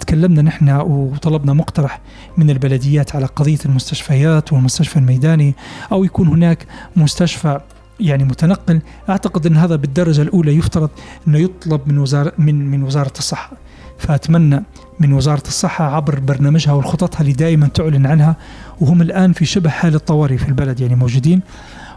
تكلمنا 0.00 0.42
نحن 0.42 0.70
وطلبنا 0.70 1.52
مقترح 1.52 2.00
من 2.36 2.50
البلديات 2.50 3.16
على 3.16 3.26
قضية 3.26 3.58
المستشفيات 3.64 4.52
والمستشفى 4.52 4.96
الميداني 4.96 5.54
أو 5.92 6.04
يكون 6.04 6.28
هناك 6.28 6.66
مستشفى 6.96 7.60
يعني 8.00 8.24
متنقل. 8.24 8.80
أعتقد 9.08 9.46
أن 9.46 9.56
هذا 9.56 9.76
بالدرجة 9.76 10.22
الأولى 10.22 10.56
يفترض 10.56 10.90
أنه 11.28 11.38
يطلب 11.38 11.80
من 11.86 11.98
وزاره 11.98 12.32
من 12.38 12.70
من 12.70 12.82
وزارة 12.82 13.12
الصحة. 13.18 13.67
فأتمنى 13.98 14.62
من 15.00 15.12
وزارة 15.12 15.42
الصحة 15.46 15.96
عبر 15.96 16.20
برنامجها 16.20 16.72
وخططها 16.72 17.20
اللي 17.20 17.32
دائما 17.32 17.66
تعلن 17.66 18.06
عنها 18.06 18.36
وهم 18.80 19.02
الآن 19.02 19.32
في 19.32 19.44
شبه 19.44 19.70
حالة 19.70 19.98
طوارئ 19.98 20.36
في 20.36 20.48
البلد 20.48 20.80
يعني 20.80 20.94
موجودين 20.94 21.40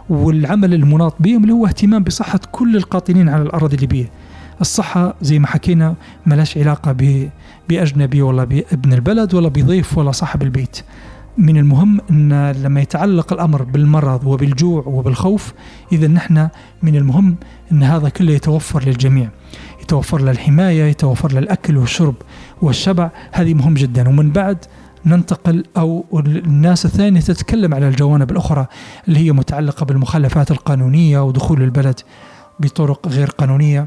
والعمل 0.08 0.74
المناط 0.74 1.14
بهم 1.20 1.42
اللي 1.42 1.52
هو 1.52 1.66
اهتمام 1.66 2.04
بصحة 2.04 2.40
كل 2.52 2.76
القاطنين 2.76 3.28
على 3.28 3.42
الأراضي 3.42 3.76
الليبية. 3.76 4.10
الصحة 4.60 5.14
زي 5.22 5.38
ما 5.38 5.46
حكينا 5.46 5.94
ملاش 6.26 6.58
علاقة 6.58 6.96
بأجنبي 7.68 8.22
ولا 8.22 8.44
بابن 8.44 8.92
البلد 8.92 9.34
ولا 9.34 9.48
بضيف 9.48 9.98
ولا 9.98 10.12
صاحب 10.12 10.42
البيت. 10.42 10.80
من 11.38 11.56
المهم 11.56 12.00
إن 12.10 12.50
لما 12.50 12.80
يتعلق 12.80 13.32
الأمر 13.32 13.62
بالمرض 13.62 14.26
وبالجوع 14.26 14.82
وبالخوف 14.86 15.52
إذا 15.92 16.06
نحن 16.06 16.48
من 16.82 16.96
المهم 16.96 17.36
إن 17.72 17.82
هذا 17.82 18.08
كله 18.08 18.32
يتوفر 18.32 18.84
للجميع. 18.84 19.30
يتوفر 19.82 20.20
له 20.20 20.30
الحماية 20.30 20.84
يتوفر 20.84 21.32
له 21.32 21.38
الأكل 21.38 21.76
والشرب 21.76 22.14
والشبع 22.62 23.10
هذه 23.32 23.54
مهم 23.54 23.74
جدا. 23.74 24.08
ومن 24.08 24.30
بعد 24.30 24.58
ننتقل 25.06 25.64
أو 25.76 26.04
الناس 26.26 26.86
الثانية 26.86 27.20
تتكلم 27.20 27.74
على 27.74 27.88
الجوانب 27.88 28.30
الأخرى 28.30 28.66
اللي 29.08 29.18
هي 29.18 29.32
متعلقة 29.32 29.86
بالمخالفات 29.86 30.50
القانونية 30.50 31.20
ودخول 31.24 31.62
البلد 31.62 32.00
بطرق 32.60 33.08
غير 33.08 33.30
قانونية. 33.30 33.86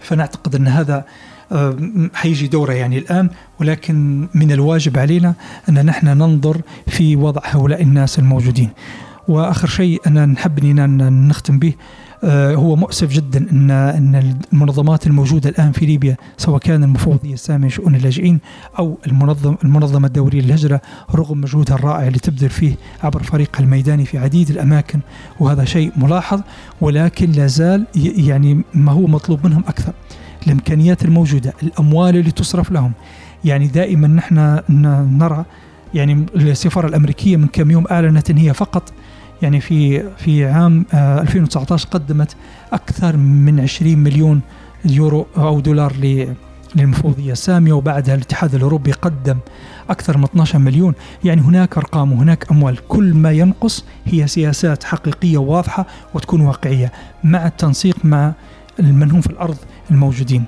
فنعتقد 0.00 0.54
أن 0.54 0.68
هذا 0.68 1.04
آه، 1.52 1.76
حيجي 2.14 2.46
دوره 2.46 2.72
يعني 2.72 2.98
الآن 2.98 3.30
ولكن 3.60 4.28
من 4.34 4.52
الواجب 4.52 4.98
علينا 4.98 5.34
أن 5.68 5.86
نحن 5.86 6.06
ننظر 6.06 6.60
في 6.86 7.16
وضع 7.16 7.42
هؤلاء 7.44 7.82
الناس 7.82 8.18
الموجودين. 8.18 8.70
وآخر 9.28 9.68
شيء 9.68 10.00
أنا 10.06 10.26
نحب 10.26 10.64
أن 10.64 11.28
نختم 11.28 11.58
به 11.58 11.74
هو 12.24 12.76
مؤسف 12.76 13.12
جدا 13.12 13.50
ان 13.52 13.70
إن 13.70 14.36
المنظمات 14.52 15.06
الموجودة 15.06 15.50
الآن 15.50 15.72
في 15.72 15.86
ليبيا 15.86 16.16
سواء 16.36 16.58
كان 16.58 16.84
المفوضية 16.84 17.34
السامية 17.34 17.68
لشؤون 17.68 17.94
اللاجئين 17.94 18.40
أو 18.78 18.98
المنظم 19.06 19.56
المنظمة 19.64 20.06
الدولية 20.06 20.40
للهجرة 20.40 20.80
رغم 21.14 21.40
مجهودها 21.40 21.74
الرائع 21.76 22.06
اللي 22.06 22.18
تبذل 22.18 22.50
فيه 22.50 22.74
عبر 23.02 23.22
فريقها 23.22 23.60
الميداني 23.60 24.04
في 24.04 24.18
عديد 24.18 24.50
الأماكن 24.50 25.00
وهذا 25.40 25.64
شيء 25.64 25.92
ملاحظ 25.96 26.40
ولكن 26.80 27.32
لا 27.32 27.46
زال 27.46 27.86
يعني 28.16 28.62
ما 28.74 28.92
هو 28.92 29.06
مطلوب 29.06 29.46
منهم 29.46 29.64
أكثر. 29.68 29.92
الإمكانيات 30.46 31.04
الموجودة 31.04 31.52
الأموال 31.62 32.16
اللي 32.16 32.30
تصرف 32.30 32.70
لهم. 32.72 32.92
يعني 33.44 33.66
دائما 33.66 34.08
نحن 34.08 34.60
نرى 35.18 35.44
يعني 35.94 36.26
السفارة 36.36 36.86
الأمريكية 36.88 37.36
من 37.36 37.46
كم 37.46 37.70
يوم 37.70 37.86
اعلنت 37.90 38.30
إن 38.30 38.36
هي 38.36 38.54
فقط 38.54 38.92
يعني 39.42 39.60
في 39.60 40.02
في 40.16 40.46
عام 40.46 40.86
2019 40.94 41.86
آه، 41.86 41.90
قدمت 41.90 42.36
أكثر 42.72 43.16
من 43.16 43.60
20 43.60 43.98
مليون 43.98 44.40
يورو 44.84 45.26
أو 45.36 45.60
دولار 45.60 45.92
للمفوضية. 46.76 47.32
الساميه 47.32 47.72
وبعدها 47.72 48.14
الاتحاد 48.14 48.54
الأوروبي 48.54 48.92
قدم 48.92 49.38
أكثر 49.90 50.18
من 50.18 50.24
12 50.24 50.58
مليون. 50.58 50.94
يعني 51.24 51.40
هناك 51.40 51.76
أرقام 51.76 52.12
وهناك 52.12 52.50
أموال. 52.50 52.88
كل 52.88 53.14
ما 53.14 53.32
ينقص 53.32 53.84
هي 54.04 54.26
سياسات 54.26 54.84
حقيقية 54.84 55.38
واضحة 55.38 55.86
وتكون 56.14 56.40
واقعية 56.40 56.92
مع 57.24 57.46
التنسيق 57.46 57.96
مع 58.04 58.32
من 58.78 59.10
هم 59.10 59.20
في 59.20 59.30
الأرض 59.30 59.56
الموجودين. 59.90 60.44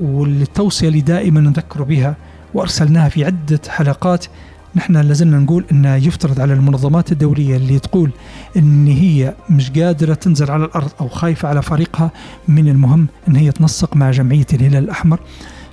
والتوصية 0.00 0.88
اللي 0.88 1.00
دائما 1.00 1.40
نذكر 1.40 1.82
بها 1.82 2.16
وأرسلناها 2.54 3.08
في 3.08 3.24
عدة 3.24 3.60
حلقات 3.68 4.26
نحن 4.74 4.96
لازلنا 4.96 5.38
نقول 5.38 5.64
إن 5.72 5.84
يفترض 5.84 6.40
على 6.40 6.52
المنظمات 6.52 7.12
الدولية 7.12 7.56
اللي 7.56 7.78
تقول 7.78 8.10
إن 8.56 8.86
هي 8.86 9.34
مش 9.50 9.70
قادرة 9.70 10.14
تنزل 10.14 10.50
على 10.50 10.64
الأرض 10.64 10.90
أو 11.00 11.08
خايفة 11.08 11.48
على 11.48 11.62
فريقها 11.62 12.10
من 12.48 12.68
المهم 12.68 13.06
إن 13.28 13.36
هي 13.36 13.52
تنسق 13.52 13.96
مع 13.96 14.10
جمعية 14.10 14.46
الهلال 14.52 14.84
الأحمر 14.84 15.20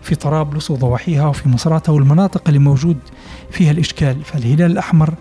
في 0.01 0.15
طرابلس 0.15 0.71
وضواحيها 0.71 1.27
وفي 1.27 1.49
مصراتها 1.49 1.93
والمناطق 1.93 2.41
اللي 2.47 2.59
موجود 2.59 2.97
فيها 3.51 3.71
الإشكال. 3.71 4.23
فالهلال 4.23 4.71
الأحمر 4.71 5.13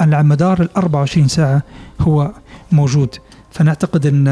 على 0.00 0.22
مدار 0.22 0.62
ال 0.62 0.76
24 0.76 1.28
ساعة 1.28 1.62
هو 2.00 2.32
موجود. 2.72 3.14
فنعتقد 3.50 4.06
إن 4.06 4.28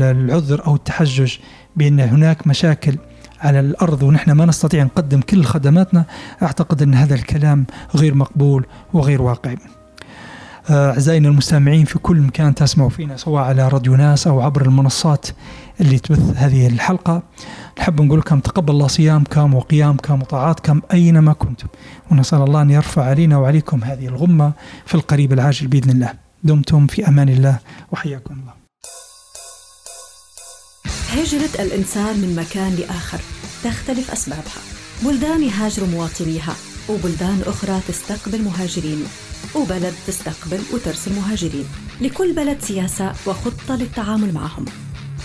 العذر 0.00 0.66
أو 0.66 0.74
التحجج 0.74 1.34
بأن 1.76 2.00
هناك 2.00 2.46
مشاكل 2.46 2.96
على 3.40 3.60
الأرض 3.60 4.02
ونحن 4.02 4.32
ما 4.32 4.46
نستطيع 4.46 4.84
نقدم 4.84 5.20
كل 5.20 5.44
خدماتنا 5.44 6.04
أعتقد 6.42 6.82
أن 6.82 6.94
هذا 6.94 7.14
الكلام 7.14 7.66
غير 7.96 8.14
مقبول 8.14 8.66
وغير 8.92 9.22
واقعي. 9.22 9.56
آه، 10.70 10.90
اعزائنا 10.90 11.28
المستمعين 11.28 11.84
في 11.84 11.98
كل 11.98 12.20
مكان 12.20 12.54
تسمعوا 12.54 12.90
فينا 12.90 13.16
سواء 13.16 13.44
على 13.44 13.68
راديو 13.68 13.96
ناس 13.96 14.26
أو 14.26 14.40
عبر 14.40 14.62
المنصات 14.62 15.26
اللي 15.80 15.98
تبث 15.98 16.36
هذه 16.36 16.66
الحلقة. 16.66 17.22
نحب 17.78 18.00
نقول 18.00 18.18
لكم 18.18 18.40
تقبل 18.40 18.72
الله 18.72 18.86
صيامكم 18.86 19.54
وقيامكم 19.54 20.22
وطاعاتكم 20.22 20.80
أينما 20.92 21.32
كنتم. 21.32 21.68
ونسأل 22.10 22.42
الله 22.42 22.62
أن 22.62 22.70
يرفع 22.70 23.04
علينا 23.04 23.36
وعليكم 23.36 23.84
هذه 23.84 24.06
الغمة 24.06 24.52
في 24.86 24.94
القريب 24.94 25.32
العاجل 25.32 25.66
بإذن 25.66 25.90
الله. 25.90 26.12
دمتم 26.44 26.86
في 26.86 27.08
أمان 27.08 27.28
الله 27.28 27.58
وحياكم 27.92 28.34
الله. 28.34 28.59
هجرة 31.10 31.62
الإنسان 31.62 32.16
من 32.20 32.36
مكان 32.36 32.74
لآخر 32.74 33.20
تختلف 33.64 34.10
أسبابها. 34.10 34.62
بلدان 35.02 35.42
يهاجر 35.42 35.84
مواطنيها 35.84 36.56
وبلدان 36.88 37.42
أخرى 37.46 37.80
تستقبل 37.88 38.42
مهاجرين 38.42 39.04
وبلد 39.54 39.94
تستقبل 40.06 40.60
وترسل 40.72 41.12
مهاجرين. 41.12 41.64
لكل 42.00 42.32
بلد 42.32 42.62
سياسة 42.62 43.12
وخطة 43.26 43.76
للتعامل 43.76 44.34
معهم. 44.34 44.64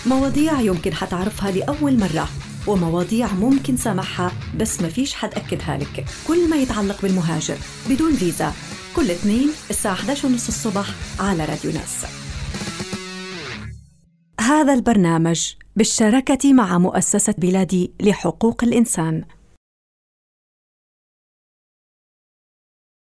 مواضيع 0.06 0.60
يمكن 0.60 0.94
حتعرفها 0.94 1.50
لأول 1.50 1.98
مرة 1.98 2.28
ومواضيع 2.66 3.32
ممكن 3.32 3.76
سامحها 3.76 4.32
بس 4.56 4.80
ما 4.80 4.88
فيش 4.88 5.14
حد 5.14 5.34
أكدها 5.34 5.78
لك. 5.78 6.04
كل 6.28 6.50
ما 6.50 6.56
يتعلق 6.56 7.02
بالمهاجر 7.02 7.56
بدون 7.90 8.16
فيزا 8.16 8.52
كل 8.96 9.10
اثنين 9.10 9.50
الساعة 9.70 9.92
11 9.92 10.26
ونص 10.28 10.48
الصبح 10.48 10.86
على 11.20 11.44
راديو 11.44 11.72
ناس. 11.72 12.06
هذا 14.40 14.74
البرنامج 14.74 15.52
بالشراكة 15.76 16.52
مع 16.52 16.78
مؤسسة 16.78 17.34
بلادي 17.38 17.90
لحقوق 18.00 18.64
الإنسان. 18.64 19.24